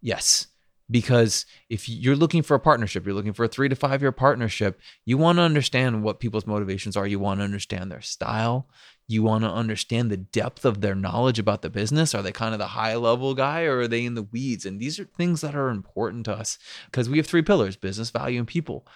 [0.00, 0.46] yes.
[0.88, 4.12] Because if you're looking for a partnership, you're looking for a three to five year
[4.12, 7.08] partnership, you want to understand what people's motivations are.
[7.08, 8.68] You want to understand their style.
[9.08, 12.14] You want to understand the depth of their knowledge about the business.
[12.14, 14.64] Are they kind of the high level guy or are they in the weeds?
[14.64, 18.10] And these are things that are important to us because we have three pillars business,
[18.10, 18.86] value, and people.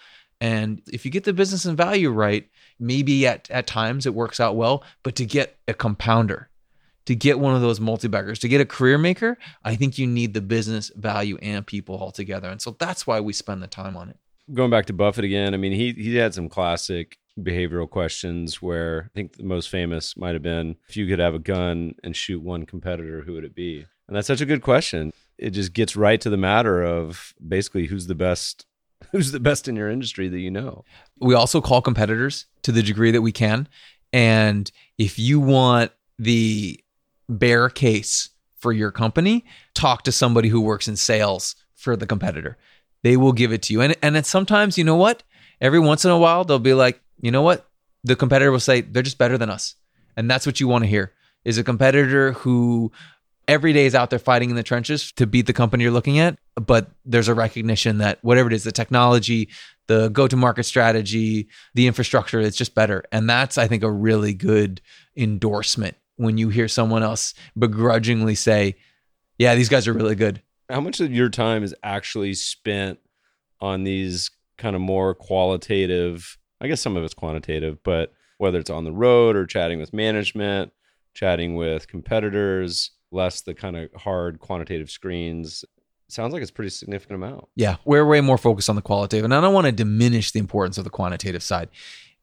[0.41, 4.39] And if you get the business and value right, maybe at, at times it works
[4.39, 6.49] out well, but to get a compounder,
[7.05, 10.33] to get one of those multi-baggers, to get a career maker, I think you need
[10.33, 12.49] the business value and people all together.
[12.49, 14.17] And so that's why we spend the time on it.
[14.51, 19.05] Going back to Buffett again, I mean, he he had some classic behavioral questions where
[19.05, 22.15] I think the most famous might have been if you could have a gun and
[22.15, 23.85] shoot one competitor, who would it be?
[24.07, 25.13] And that's such a good question.
[25.37, 28.65] It just gets right to the matter of basically who's the best
[29.11, 30.83] who's the best in your industry that you know.
[31.19, 33.67] We also call competitors to the degree that we can.
[34.13, 36.79] And if you want the
[37.29, 42.57] bear case for your company, talk to somebody who works in sales for the competitor.
[43.03, 43.81] They will give it to you.
[43.81, 45.23] And and sometimes, you know what?
[45.59, 47.67] Every once in a while they'll be like, "You know what?
[48.03, 49.75] The competitor will say they're just better than us."
[50.15, 51.13] And that's what you want to hear.
[51.43, 52.91] Is a competitor who
[53.47, 56.19] every day is out there fighting in the trenches to beat the company you're looking
[56.19, 59.49] at, but there's a recognition that whatever it is, the technology,
[59.87, 63.03] the go to market strategy, the infrastructure, it's just better.
[63.11, 64.81] And that's, I think, a really good
[65.15, 68.75] endorsement when you hear someone else begrudgingly say,
[69.37, 70.41] yeah, these guys are really good.
[70.69, 72.99] How much of your time is actually spent
[73.59, 76.37] on these kind of more qualitative?
[76.61, 79.93] I guess some of it's quantitative, but whether it's on the road or chatting with
[79.93, 80.71] management,
[81.13, 85.65] chatting with competitors, less the kind of hard quantitative screens.
[86.11, 87.47] Sounds like it's pretty significant amount.
[87.55, 90.39] Yeah, we're way more focused on the qualitative, and I don't want to diminish the
[90.39, 91.69] importance of the quantitative side.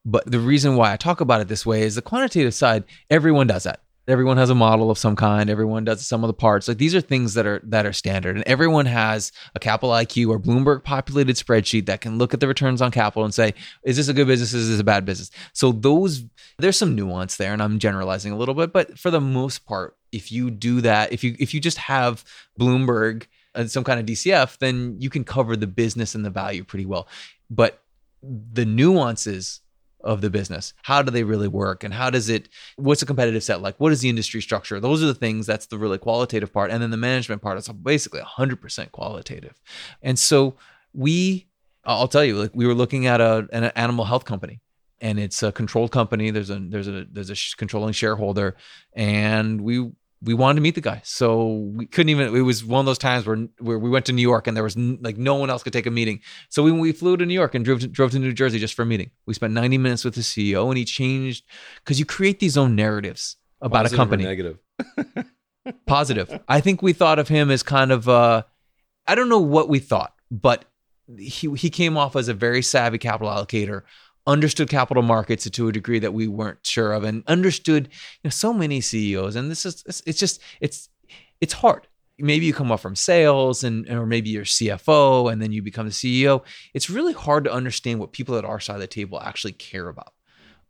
[0.05, 3.47] But the reason why I talk about it this way is the quantitative side, everyone
[3.47, 3.81] does that.
[4.09, 5.51] Everyone has a model of some kind.
[5.51, 6.67] Everyone does some of the parts.
[6.67, 10.31] Like these are things that are that are standard, and everyone has a capital IQ
[10.31, 13.53] or Bloomberg populated spreadsheet that can look at the returns on capital and say,
[13.85, 14.55] is this a good business?
[14.55, 15.31] Is this a bad business?
[15.53, 16.25] So those
[16.59, 19.95] there's some nuance there, and I'm generalizing a little bit, but for the most part,
[20.11, 22.25] if you do that, if you if you just have
[22.59, 26.65] Bloomberg Uh, some kind of DCF, then you can cover the business and the value
[26.65, 27.09] pretty well.
[27.51, 27.83] But
[28.23, 29.61] the nuances
[30.01, 30.75] of the business.
[30.83, 31.83] How do they really work?
[31.83, 33.79] And how does it, what's the competitive set like?
[33.79, 34.81] What is the industry structure?
[34.81, 36.71] Those are the things, that's the really qualitative part.
[36.71, 39.61] And then the management part is basically 100% qualitative.
[40.03, 40.55] And so
[40.95, 41.49] we,
[41.85, 44.61] I'll tell you, like we were looking at a, an animal health company
[45.01, 46.31] and it's a controlled company.
[46.31, 48.57] There's a, there's a, there's a controlling shareholder
[48.93, 49.91] and we
[50.21, 51.01] we wanted to meet the guy.
[51.05, 54.13] So we couldn't even, it was one of those times where, where we went to
[54.13, 56.21] New York and there was n- like no one else could take a meeting.
[56.49, 58.75] So we, we flew to New York and drove to, drove to New Jersey just
[58.75, 59.11] for a meeting.
[59.27, 61.45] We spent 90 minutes with the CEO and he changed
[61.85, 64.25] because you create these own narratives about Positive a company.
[64.25, 64.59] negative.
[65.87, 66.41] Positive.
[66.49, 68.43] I think we thought of him as kind of, uh,
[69.07, 70.65] I don't know what we thought, but
[71.19, 73.83] he, he came off as a very savvy capital allocator
[74.29, 78.31] understood capital markets to a degree that we weren't sure of and understood you know
[78.31, 80.89] so many CEOs and this is it's just it's
[81.41, 81.89] it's hard.
[82.21, 85.87] Maybe you come up from sales and or maybe you're CFO and then you become
[85.87, 89.21] the CEO it's really hard to understand what people at our side of the table
[89.21, 90.13] actually care about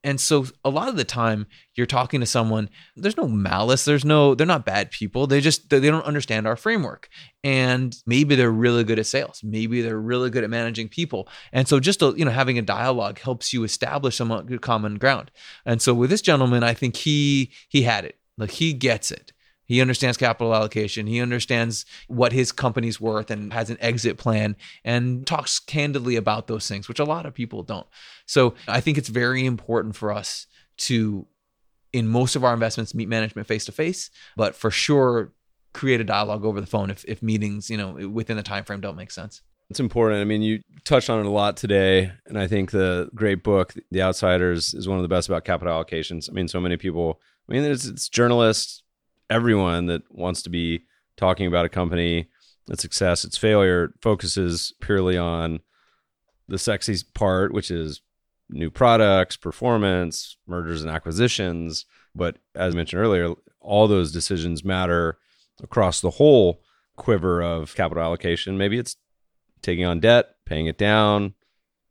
[0.04, 4.04] and so a lot of the time you're talking to someone, there's no malice, there's
[4.04, 5.26] no they're not bad people.
[5.26, 7.08] They just they don't understand our framework.
[7.42, 9.40] And maybe they're really good at sales.
[9.42, 11.28] Maybe they're really good at managing people.
[11.52, 15.30] And so just a, you know having a dialogue helps you establish some common ground.
[15.66, 18.18] And so with this gentleman, I think he he had it.
[18.36, 19.32] Like he gets it.
[19.68, 21.06] He understands capital allocation.
[21.06, 26.46] He understands what his company's worth and has an exit plan and talks candidly about
[26.46, 27.86] those things, which a lot of people don't.
[28.28, 30.46] So I think it's very important for us
[30.78, 31.26] to,
[31.92, 35.32] in most of our investments, meet management face to face, but for sure,
[35.72, 38.80] create a dialogue over the phone if, if meetings, you know, within the time frame
[38.80, 39.40] don't make sense.
[39.70, 40.20] It's important.
[40.20, 43.74] I mean, you touched on it a lot today, and I think the great book,
[43.90, 46.28] The Outsiders, is one of the best about capital allocations.
[46.30, 47.20] I mean, so many people.
[47.48, 48.82] I mean, it's, it's journalists,
[49.30, 50.84] everyone that wants to be
[51.16, 52.28] talking about a company,
[52.70, 55.60] its success, its failure, focuses purely on
[56.46, 58.00] the sexy part, which is
[58.50, 61.84] new products, performance, mergers and acquisitions.
[62.14, 65.18] But as mentioned earlier, all those decisions matter
[65.62, 66.62] across the whole
[66.96, 68.58] quiver of capital allocation.
[68.58, 68.96] Maybe it's
[69.62, 71.34] taking on debt, paying it down,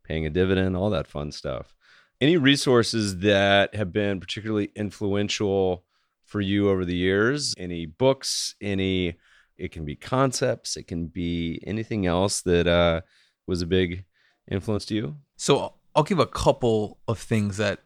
[0.03, 1.73] paying a dividend, all that fun stuff.
[2.19, 5.83] Any resources that have been particularly influential
[6.25, 7.53] for you over the years?
[7.57, 8.55] Any books?
[8.61, 9.17] Any?
[9.57, 10.77] It can be concepts.
[10.77, 13.01] It can be anything else that uh,
[13.45, 14.05] was a big
[14.49, 15.15] influence to you.
[15.35, 17.79] So I'll give a couple of things that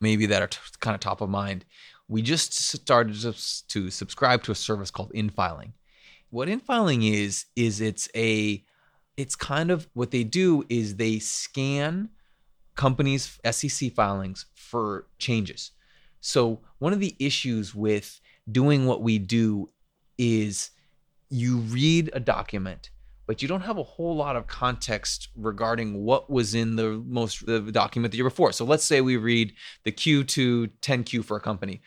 [0.00, 1.64] maybe that are t- kind of top of mind.
[2.06, 3.34] We just started to,
[3.66, 5.72] to subscribe to a service called InFiling.
[6.30, 8.64] What InFiling is is it's a
[9.16, 12.10] it's kind of what they do is they scan
[12.76, 15.72] companies' SEC filings for changes.
[16.20, 19.66] So, one of the issues with doing what we do
[20.18, 20.70] is
[21.30, 22.90] you read a document,
[23.26, 27.44] but you don't have a whole lot of context regarding what was in the most
[27.46, 28.52] the document the year before.
[28.52, 29.52] So, let's say we read
[29.84, 31.82] the Q2 10Q for a company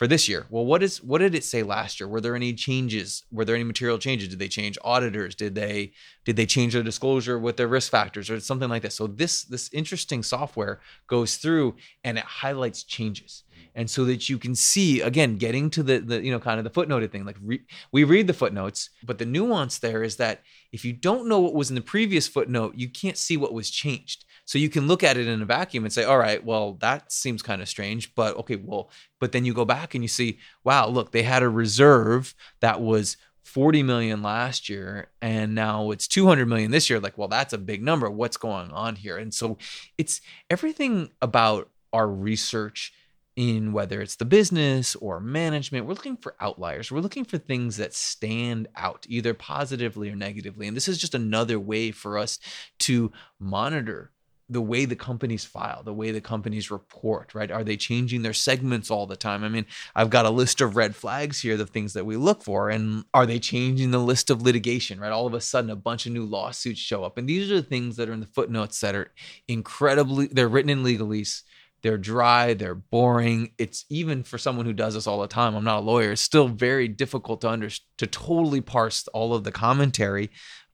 [0.00, 0.46] for this year.
[0.48, 2.08] Well, what is what did it say last year?
[2.08, 3.24] Were there any changes?
[3.30, 4.28] Were there any material changes?
[4.28, 5.34] Did they change auditors?
[5.34, 5.92] Did they
[6.24, 8.94] did they change their disclosure with their risk factors or something like this?
[8.94, 13.44] So this this interesting software goes through and it highlights changes
[13.74, 16.64] and so that you can see again getting to the the you know kind of
[16.64, 20.40] the footnoted thing like re- we read the footnotes but the nuance there is that
[20.72, 23.70] if you don't know what was in the previous footnote you can't see what was
[23.70, 26.74] changed so you can look at it in a vacuum and say all right well
[26.74, 30.08] that seems kind of strange but okay well but then you go back and you
[30.08, 35.90] see wow look they had a reserve that was 40 million last year and now
[35.90, 39.16] it's 200 million this year like well that's a big number what's going on here
[39.16, 39.58] and so
[39.98, 40.20] it's
[40.50, 42.92] everything about our research
[43.36, 46.90] in whether it's the business or management, we're looking for outliers.
[46.90, 50.66] We're looking for things that stand out, either positively or negatively.
[50.66, 52.38] And this is just another way for us
[52.80, 54.10] to monitor
[54.50, 57.50] the way the companies file, the way the companies report, right?
[57.50, 59.44] Are they changing their segments all the time?
[59.44, 62.42] I mean, I've got a list of red flags here, the things that we look
[62.42, 62.68] for.
[62.68, 65.12] And are they changing the list of litigation, right?
[65.12, 67.16] All of a sudden, a bunch of new lawsuits show up.
[67.16, 69.12] And these are the things that are in the footnotes that are
[69.48, 71.42] incredibly, they're written in legalese
[71.82, 73.52] they're dry, they're boring.
[73.58, 75.54] It's even for someone who does this all the time.
[75.54, 76.12] I'm not a lawyer.
[76.12, 80.30] It's still very difficult to under to totally parse all of the commentary.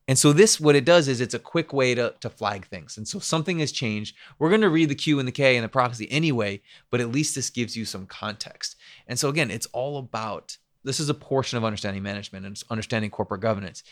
[0.08, 2.96] And so this what it does is it's a quick way to to flag things.
[2.96, 4.16] And so something has changed.
[4.38, 7.10] We're going to read the Q and the K and the proxy anyway, but at
[7.10, 8.76] least this gives you some context.
[9.06, 13.10] And so again, it's all about this is a portion of understanding management and understanding
[13.10, 13.82] corporate governance.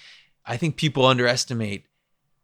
[0.46, 1.86] I think people underestimate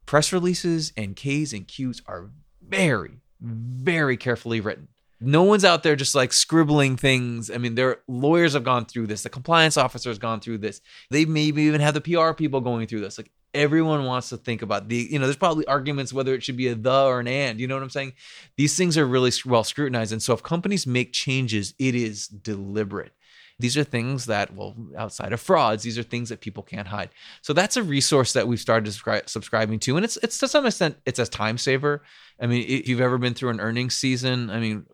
[0.07, 4.89] press releases and Ks and Qs are very very carefully written.
[5.21, 7.51] No one's out there just like scribbling things.
[7.51, 9.23] I mean, their lawyers have gone through this.
[9.23, 10.81] The compliance officer has gone through this.
[11.11, 13.19] They maybe even have the PR people going through this.
[13.19, 16.57] Like everyone wants to think about the, you know, there's probably arguments whether it should
[16.57, 17.61] be a the or an and.
[17.61, 18.13] You know what I'm saying?
[18.57, 20.13] These things are really well scrutinized.
[20.13, 23.13] And so if companies make changes, it is deliberate.
[23.59, 27.11] These are things that, well, outside of frauds, these are things that people can't hide.
[27.43, 30.97] So that's a resource that we've started subscribing to, and it's it's to some extent
[31.05, 32.03] it's a time saver.
[32.41, 34.87] I mean, if you've ever been through an earnings season, I mean,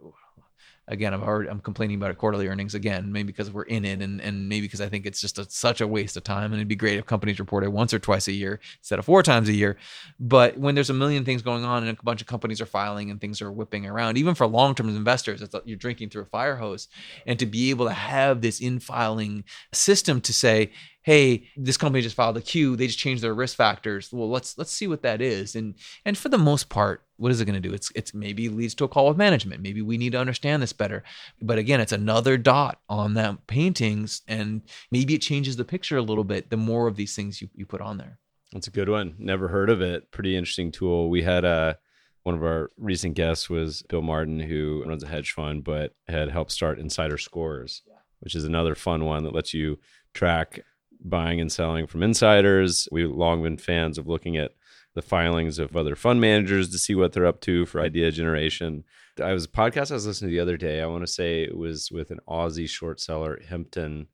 [0.89, 4.20] again, I'm already, I'm complaining about quarterly earnings again, maybe because we're in it, and
[4.20, 6.68] and maybe because I think it's just a, such a waste of time, and it'd
[6.68, 9.53] be great if companies reported once or twice a year instead of four times a
[9.53, 9.76] year.
[10.21, 13.11] But when there's a million things going on and a bunch of companies are filing
[13.11, 16.57] and things are whipping around, even for long-term investors, it's you're drinking through a fire
[16.57, 16.88] hose,
[17.26, 20.71] and to be able to have this in-filing system to say,
[21.07, 24.12] hey this company just filed a q they just changed their risk factors.
[24.12, 25.54] Well let's let's see what that is.
[25.54, 27.72] And and for the most part what is it going to do?
[27.72, 29.62] It's it's maybe leads to a call with management.
[29.62, 31.04] Maybe we need to understand this better.
[31.41, 36.03] But again it's another dot on that paintings and maybe it changes the picture a
[36.03, 38.18] little bit the more of these things you, you put on there.
[38.53, 39.14] That's a good one.
[39.18, 40.11] Never heard of it.
[40.11, 41.08] Pretty interesting tool.
[41.08, 41.78] We had a
[42.24, 46.28] one of our recent guests was bill martin who runs a hedge fund but had
[46.28, 47.83] helped start insider scores
[48.18, 49.78] which is another fun one that lets you
[50.12, 50.64] track
[51.04, 52.88] buying and selling from insiders.
[52.90, 54.52] We've long been fans of looking at
[54.94, 58.84] the filings of other fund managers to see what they're up to for idea generation.
[59.22, 60.80] I was a podcast I was listening to the other day.
[60.80, 64.08] I want to say it was with an Aussie short seller, Hempton,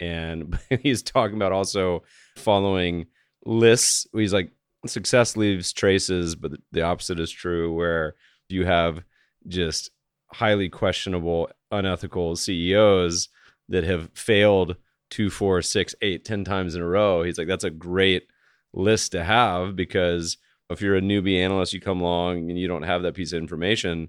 [0.00, 2.04] and he's talking about also
[2.36, 3.06] following
[3.44, 4.06] lists.
[4.12, 4.52] He's like,
[4.86, 8.14] success leaves traces, but the opposite is true, where
[8.48, 9.02] you have
[9.48, 9.90] just
[10.32, 13.28] highly questionable, unethical CEOs
[13.68, 14.76] that have failed
[15.12, 17.22] two, four, six, eight, ten times in a row.
[17.22, 18.28] He's like, that's a great
[18.72, 20.38] list to have because
[20.70, 23.38] if you're a newbie analyst, you come along and you don't have that piece of
[23.38, 24.08] information,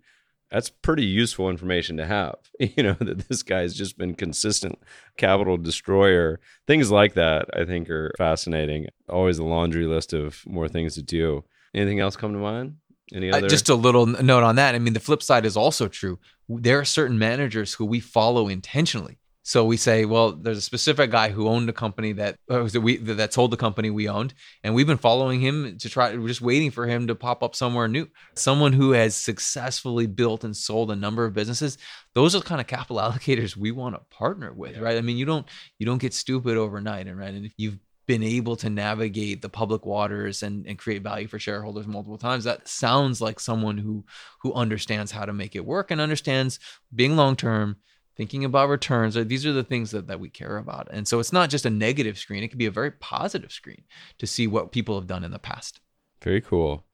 [0.50, 2.36] that's pretty useful information to have.
[2.78, 4.80] You know, that this guy's just been consistent
[5.18, 6.40] capital destroyer.
[6.66, 8.88] Things like that, I think, are fascinating.
[9.10, 11.44] Always a laundry list of more things to do.
[11.74, 12.78] Anything else come to mind?
[13.14, 13.48] Any other?
[13.48, 14.74] Uh, just a little note on that.
[14.74, 16.20] I mean, the flip side is also true.
[16.48, 21.12] There are certain managers who we follow intentionally so we say, well, there's a specific
[21.12, 24.34] guy who owned a company that uh, that we that sold the company we owned,
[24.64, 26.16] and we've been following him to try.
[26.16, 28.08] We're just waiting for him to pop up somewhere new.
[28.36, 31.78] Someone who has successfully built and sold a number of businesses.
[32.14, 34.82] Those are the kind of capital allocators we want to partner with, yeah.
[34.82, 34.98] right?
[34.98, 35.46] I mean, you don't
[35.78, 39.50] you don't get stupid overnight, and right, and if you've been able to navigate the
[39.50, 44.04] public waters and, and create value for shareholders multiple times that sounds like someone who
[44.42, 46.60] who understands how to make it work and understands
[46.94, 47.78] being long term
[48.16, 50.88] thinking about returns these are the things that, that we care about.
[50.92, 53.84] And so it's not just a negative screen it can be a very positive screen
[54.20, 55.80] to see what people have done in the past.
[56.22, 56.86] Very cool.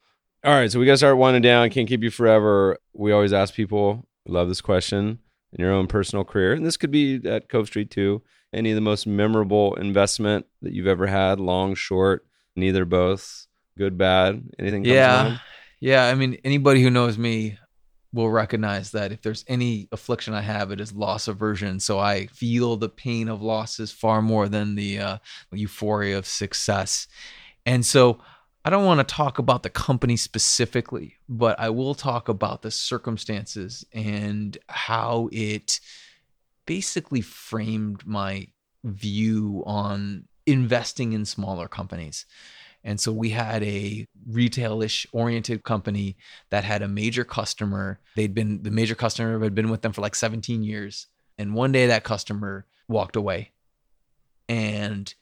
[0.43, 1.69] All right so we got to start winding down.
[1.69, 2.77] Can't keep you forever.
[2.93, 5.19] We always ask people love this question
[5.53, 6.53] in your own personal career.
[6.53, 8.21] And this could be at cove street too.
[8.53, 12.25] Any of the most memorable investment that you've ever had long short
[12.55, 13.47] neither both
[13.77, 15.37] good bad anything yeah.
[15.79, 17.57] yeah i mean anybody who knows me
[18.11, 21.79] will recognize that if there's any affliction I have, it is loss aversion.
[21.79, 25.17] So I feel the pain of losses far more than the uh,
[25.51, 27.07] euphoria of success.
[27.65, 28.19] And so
[28.65, 32.71] I don't want to talk about the company specifically, but I will talk about the
[32.71, 35.79] circumstances and how it
[36.65, 38.47] basically framed my
[38.83, 42.25] view on investing in smaller companies.
[42.83, 46.15] And so we had a retailish oriented company
[46.49, 47.99] that had a major customer.
[48.15, 51.07] They'd been the major customer had been with them for like 17 years.
[51.37, 53.51] And one day that customer walked away
[54.47, 55.13] and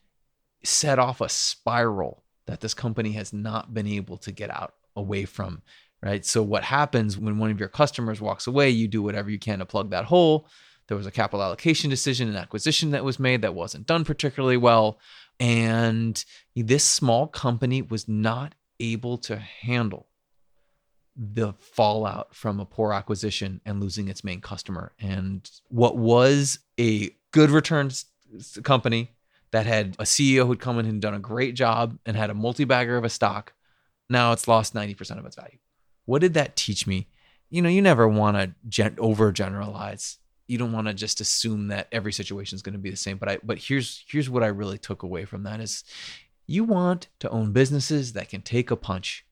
[0.63, 5.25] set off a spiral that this company has not been able to get out away
[5.25, 5.61] from.
[6.01, 6.23] Right.
[6.23, 9.59] So what happens when one of your customers walks away, you do whatever you can
[9.59, 10.47] to plug that hole.
[10.87, 14.57] There was a capital allocation decision and acquisition that was made that wasn't done particularly
[14.57, 14.99] well.
[15.39, 16.23] And
[16.55, 20.07] this small company was not able to handle
[21.15, 24.93] the fallout from a poor acquisition and losing its main customer.
[24.99, 28.05] And what was a good returns
[28.63, 29.11] company
[29.51, 32.35] that had a CEO who'd come in and done a great job and had a
[32.35, 33.53] multi bagger of a stock,
[34.09, 35.57] now it's lost 90% of its value.
[36.05, 37.07] What did that teach me?
[37.49, 41.87] You know, you never want to gen- overgeneralize you don't want to just assume that
[41.91, 44.47] every situation is going to be the same but i but here's here's what i
[44.47, 45.83] really took away from that is
[46.47, 49.25] you want to own businesses that can take a punch.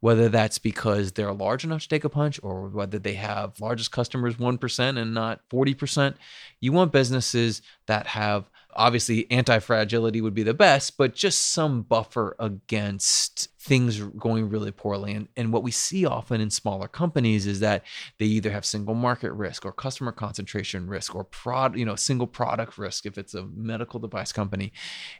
[0.00, 3.92] Whether that's because they're large enough to take a punch or whether they have largest
[3.92, 6.14] customers 1% and not 40%
[6.58, 12.36] you want businesses that have obviously anti-fragility would be the best but just some buffer
[12.38, 15.12] against things going really poorly.
[15.12, 17.84] And, and what we see often in smaller companies is that
[18.18, 22.26] they either have single market risk or customer concentration risk or prod you know single
[22.26, 24.72] product risk if it's a medical device company.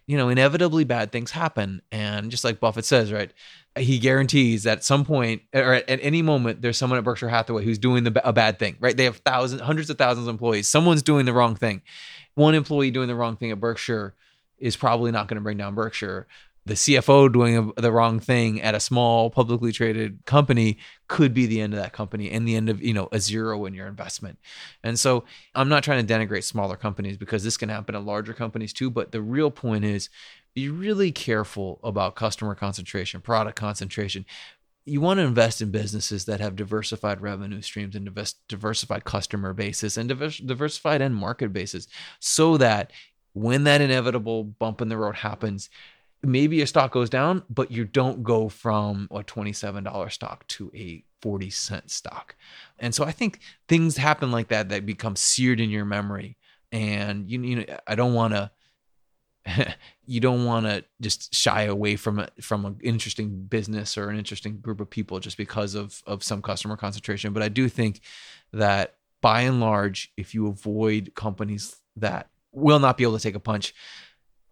[0.07, 1.83] You know inevitably bad things happen.
[1.93, 3.33] And just like buffett says right
[3.79, 7.63] he guarantees that at some point or at, any moment there's someone at berkshire hathaway
[7.63, 8.97] who's doing the, a bad thing right?
[8.97, 10.67] They have thousands hundreds of thousands of employees.
[10.67, 11.83] Someone's doing the wrong thing
[12.35, 14.15] one employee doing the wrong thing at Berkshire
[14.59, 16.27] is probably not going to bring down Berkshire.
[16.67, 20.79] the CFO doing the wrong thing at a small publicly traded company
[21.09, 23.65] could be the end of that company and the end of you know a zero
[23.65, 24.39] in your investment.
[24.85, 25.25] And so
[25.55, 28.91] I'm not trying to denigrate smaller companies because this can happen at larger companies too.
[28.91, 30.11] But the real point is
[30.55, 34.27] be really careful about customer concentration, product concentration.
[34.87, 38.11] You want to invest in businesses that have diversified revenue streams and
[38.49, 41.87] diversified customer bases and diversified end market bases
[42.19, 42.93] so that
[43.33, 45.71] when that inevitable bump in the road happens,
[46.23, 51.05] maybe your stock goes down, but you don't go from a $27 stock to a
[51.23, 52.35] 40 cent stock.
[52.79, 56.37] And so I think things happen like that that become seared in your memory.
[56.73, 58.51] And you, you know, I don't want to
[60.07, 64.19] you don't want to just shy away from it from an interesting business or an
[64.19, 68.01] interesting group of people just because of of some customer concentration but i do think
[68.53, 73.35] that by and large if you avoid companies that will not be able to take
[73.35, 73.75] a punch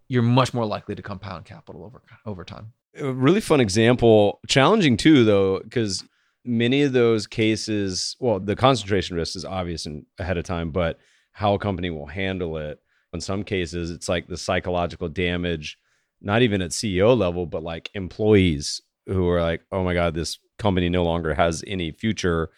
[0.08, 2.72] you're much more likely to compound capital over over time.
[2.96, 6.02] A really fun example, challenging too though, because
[6.44, 10.98] many of those cases, well, the concentration risk is obvious and ahead of time, but
[11.32, 12.80] how a company will handle it.
[13.12, 15.78] In some cases, it's like the psychological damage,
[16.20, 20.38] not even at CEO level, but like employees who are like, oh my God, this
[20.58, 22.50] company no longer has any future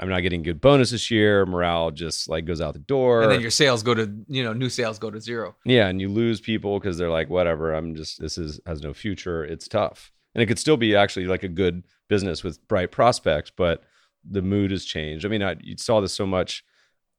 [0.00, 1.46] I'm not getting good bonus this year.
[1.46, 3.22] Morale just like goes out the door.
[3.22, 5.54] And then your sales go to, you know, new sales go to zero.
[5.64, 5.86] Yeah.
[5.86, 9.44] And you lose people because they're like, whatever, I'm just, this is, has no future.
[9.44, 10.12] It's tough.
[10.34, 13.84] And it could still be actually like a good business with bright prospects, but
[14.28, 15.24] the mood has changed.
[15.24, 16.64] I mean, I, you saw this so much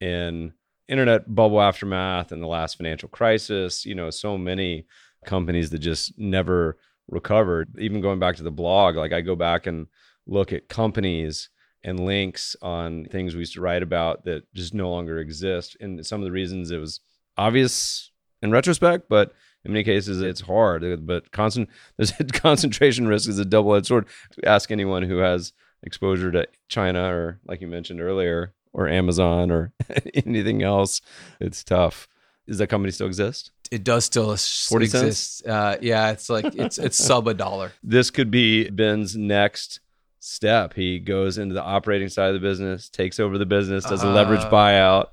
[0.02, 0.52] in
[0.88, 4.86] internet bubble aftermath and the last financial crisis, you know, so many
[5.26, 6.78] companies that just never
[7.10, 7.70] recovered.
[7.80, 9.88] Even going back to the blog, like I go back and
[10.28, 11.50] look at companies
[11.84, 15.78] and links on things we used to write about that just no longer exist.
[15.80, 17.00] And some of the reasons it was
[17.38, 19.34] obvious in retrospect, but
[19.64, 21.06] in many cases it's hard.
[21.06, 24.08] But constant there's concentration risk is a double edged sword.
[24.44, 25.54] Ask anyone who has
[25.84, 29.72] exposure to China or like you mentioned earlier, or Amazon or
[30.14, 31.02] anything else.
[31.40, 32.08] It's tough.
[32.48, 33.52] Does that company still exist?
[33.72, 35.48] It does still exist.
[35.48, 37.72] Uh, yeah, it's like it's it's sub a dollar.
[37.84, 39.80] This could be Ben's next
[40.20, 40.74] step.
[40.74, 44.10] He goes into the operating side of the business, takes over the business, does a
[44.10, 45.08] leverage uh, buyout.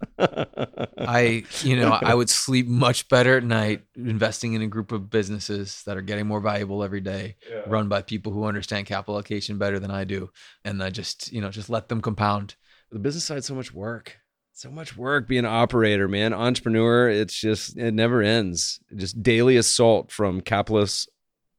[0.99, 5.11] I, you know, I would sleep much better at night investing in a group of
[5.11, 7.63] businesses that are getting more valuable every day, yeah.
[7.67, 10.31] run by people who understand capital allocation better than I do,
[10.65, 12.57] and I just, you know, just let them compound.
[12.93, 14.19] The business side, so much work.
[14.53, 16.35] So much work being an operator, man.
[16.35, 18.81] Entrepreneur, it's just it never ends.
[18.95, 21.09] Just daily assault from capitalists,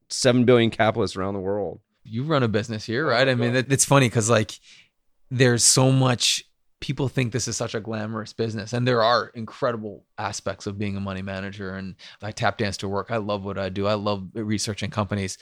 [0.08, 3.28] seven billion capitalists around the world you run a business here, oh right?
[3.28, 4.52] I mean, it's funny because like
[5.30, 6.44] there's so much
[6.80, 10.98] people think this is such a glamorous business and there are incredible aspects of being
[10.98, 13.94] a money manager and i tap dance to work i love what i do i
[13.94, 15.38] love researching companies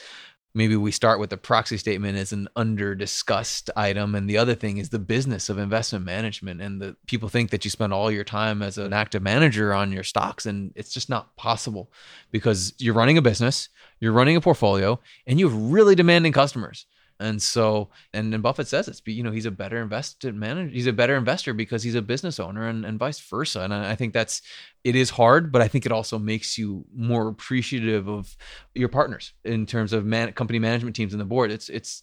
[0.55, 4.15] maybe we start with the proxy statement as an under discussed item.
[4.15, 7.65] And the other thing is the business of investment management and the people think that
[7.65, 11.09] you spend all your time as an active manager on your stocks and it's just
[11.09, 11.93] not possible
[12.31, 13.69] because you're running a business
[14.01, 16.87] you're running a portfolio and you have really demanding customers
[17.21, 20.71] and so, and then Buffett says it's, you know, he's a better invested manager.
[20.71, 23.61] He's a better investor because he's a business owner and, and vice versa.
[23.61, 24.43] And I think that's,
[24.85, 28.37] it is hard, but I think it also makes you more appreciative of
[28.75, 31.51] your partners in terms of man, company management teams and the board.
[31.51, 32.03] It's, it's,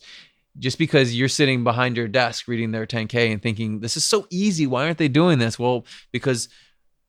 [0.57, 4.27] just because you're sitting behind your desk reading their 10K and thinking, this is so
[4.29, 4.67] easy.
[4.67, 5.59] Why aren't they doing this?
[5.59, 6.49] Well, because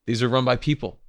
[0.06, 1.00] these are run by people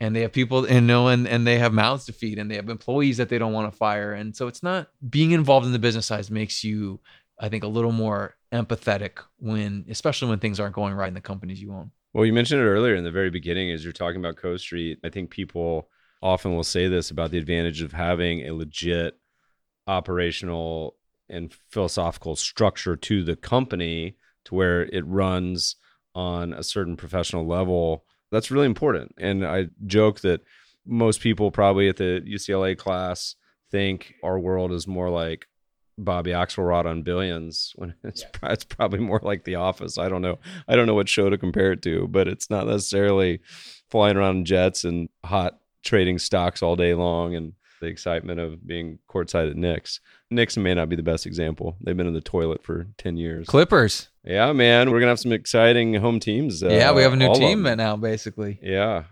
[0.00, 2.56] and they have people and know and, and they have mouths to feed and they
[2.56, 5.72] have employees that they don't want to fire and so it's not being involved in
[5.72, 7.00] the business side makes you
[7.38, 11.20] i think a little more empathetic when especially when things aren't going right in the
[11.20, 11.90] companies you own.
[12.12, 14.98] Well you mentioned it earlier in the very beginning as you're talking about Cove Street.
[15.04, 15.88] I think people
[16.22, 19.16] often will say this about the advantage of having a legit
[19.86, 20.96] operational
[21.28, 25.76] and philosophical structure to the company to where it runs
[26.14, 29.14] on a certain professional level that's really important.
[29.18, 30.42] And I joke that
[30.86, 33.36] most people probably at the UCLA class
[33.70, 35.46] think our world is more like
[35.98, 38.52] Bobby Axelrod on Billions when it's yeah.
[38.52, 39.98] it's probably more like The Office.
[39.98, 40.38] I don't know.
[40.66, 43.40] I don't know what show to compare it to, but it's not necessarily
[43.90, 48.66] flying around in jets and hot trading stocks all day long and the excitement of
[48.66, 50.00] being courtside at Knicks.
[50.30, 51.76] Knicks may not be the best example.
[51.80, 53.46] They've been in the toilet for 10 years.
[53.46, 54.09] Clippers.
[54.24, 54.88] Yeah, man.
[54.90, 56.62] We're going to have some exciting home teams.
[56.62, 58.58] Uh, yeah, we have a new team now, basically.
[58.62, 59.04] Yeah.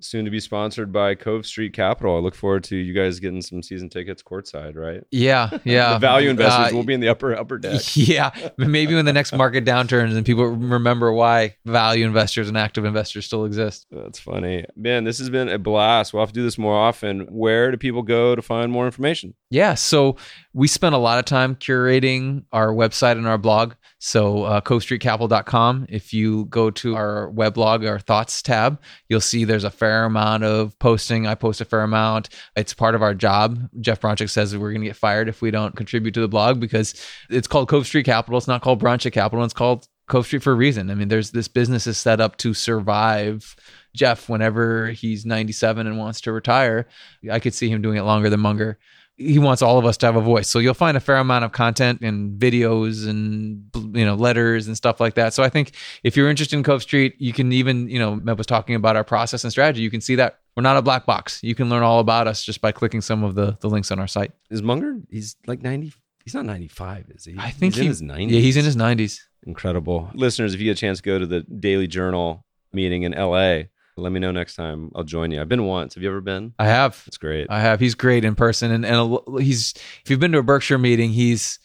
[0.00, 2.16] soon to be sponsored by Cove Street Capital.
[2.16, 5.02] I look forward to you guys getting some season tickets courtside, right?
[5.10, 5.94] Yeah, yeah.
[5.94, 7.80] the value investors Uh, will be in the upper upper deck.
[7.96, 12.84] Yeah, maybe when the next market downturns and people remember why value investors and active
[12.84, 13.86] investors still exist.
[13.90, 14.66] That's funny.
[14.76, 16.12] Man, this has been a blast.
[16.12, 17.20] We'll have to do this more often.
[17.30, 19.34] Where do people go to find more information?
[19.50, 20.16] Yeah, so
[20.52, 23.72] we spent a lot of time curating our website and our blog.
[23.98, 25.86] So, uh, covestreetcapital.com.
[25.88, 30.44] If you go to our weblog, our thoughts tab, you'll see there's a fair amount
[30.44, 31.26] of posting.
[31.26, 32.28] I post a fair amount.
[32.56, 33.58] It's part of our job.
[33.80, 36.60] Jeff Bronchick says we're going to get fired if we don't contribute to the blog
[36.60, 36.94] because
[37.30, 38.36] it's called Cove Street Capital.
[38.36, 39.44] It's not called Bronchick Capital.
[39.44, 40.90] It's called Cove Street for a reason.
[40.90, 43.56] I mean, there's this business is set up to survive.
[43.94, 46.86] Jeff, whenever he's 97 and wants to retire,
[47.30, 48.78] I could see him doing it longer than Munger
[49.16, 50.48] he wants all of us to have a voice.
[50.48, 53.64] So you'll find a fair amount of content and videos and
[53.96, 55.32] you know letters and stuff like that.
[55.32, 55.72] So I think
[56.04, 58.96] if you're interested in Cove Street, you can even you know Meb was talking about
[58.96, 59.82] our process and strategy.
[59.82, 61.40] You can see that we're not a black box.
[61.42, 63.98] You can learn all about us just by clicking some of the the links on
[63.98, 64.32] our site.
[64.50, 64.98] Is Munger?
[65.10, 65.92] He's like 90.
[66.24, 67.36] He's not 95, is he?
[67.38, 68.30] I think he's in his 90s.
[68.32, 69.20] Yeah, he's in his 90s.
[69.46, 70.10] Incredible.
[70.12, 74.12] Listeners, if you get a chance go to the Daily Journal meeting in LA, let
[74.12, 74.90] me know next time.
[74.94, 75.40] I'll join you.
[75.40, 75.94] I've been once.
[75.94, 76.52] Have you ever been?
[76.58, 77.02] I have.
[77.06, 77.46] It's great.
[77.50, 77.80] I have.
[77.80, 79.74] He's great in person, and and a he's.
[80.04, 81.58] If you've been to a Berkshire meeting, he's.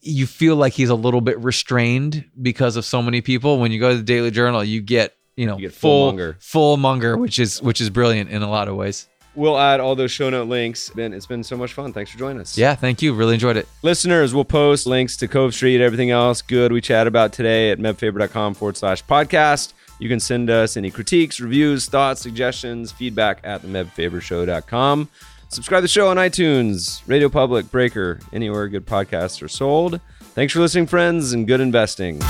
[0.00, 3.58] You feel like he's a little bit restrained because of so many people.
[3.58, 6.06] When you go to the Daily Journal, you get you know You get full full
[6.06, 6.36] Munger.
[6.40, 9.08] full Munger, which is which is brilliant in a lot of ways.
[9.34, 10.88] We'll add all those show note links.
[10.90, 11.92] Ben, it's been so much fun.
[11.92, 12.58] Thanks for joining us.
[12.58, 13.12] Yeah, thank you.
[13.14, 13.68] Really enjoyed it.
[13.82, 17.78] Listeners, we'll post links to Cove Street, everything else good we chat about today at
[17.78, 19.74] mebfaber.com forward slash podcast.
[19.98, 25.08] You can send us any critiques, reviews, thoughts, suggestions, feedback at the mebfabershow.com.
[25.48, 30.00] Subscribe to the show on iTunes, Radio Public, Breaker, anywhere good podcasts are sold.
[30.20, 32.20] Thanks for listening, friends, and good investing.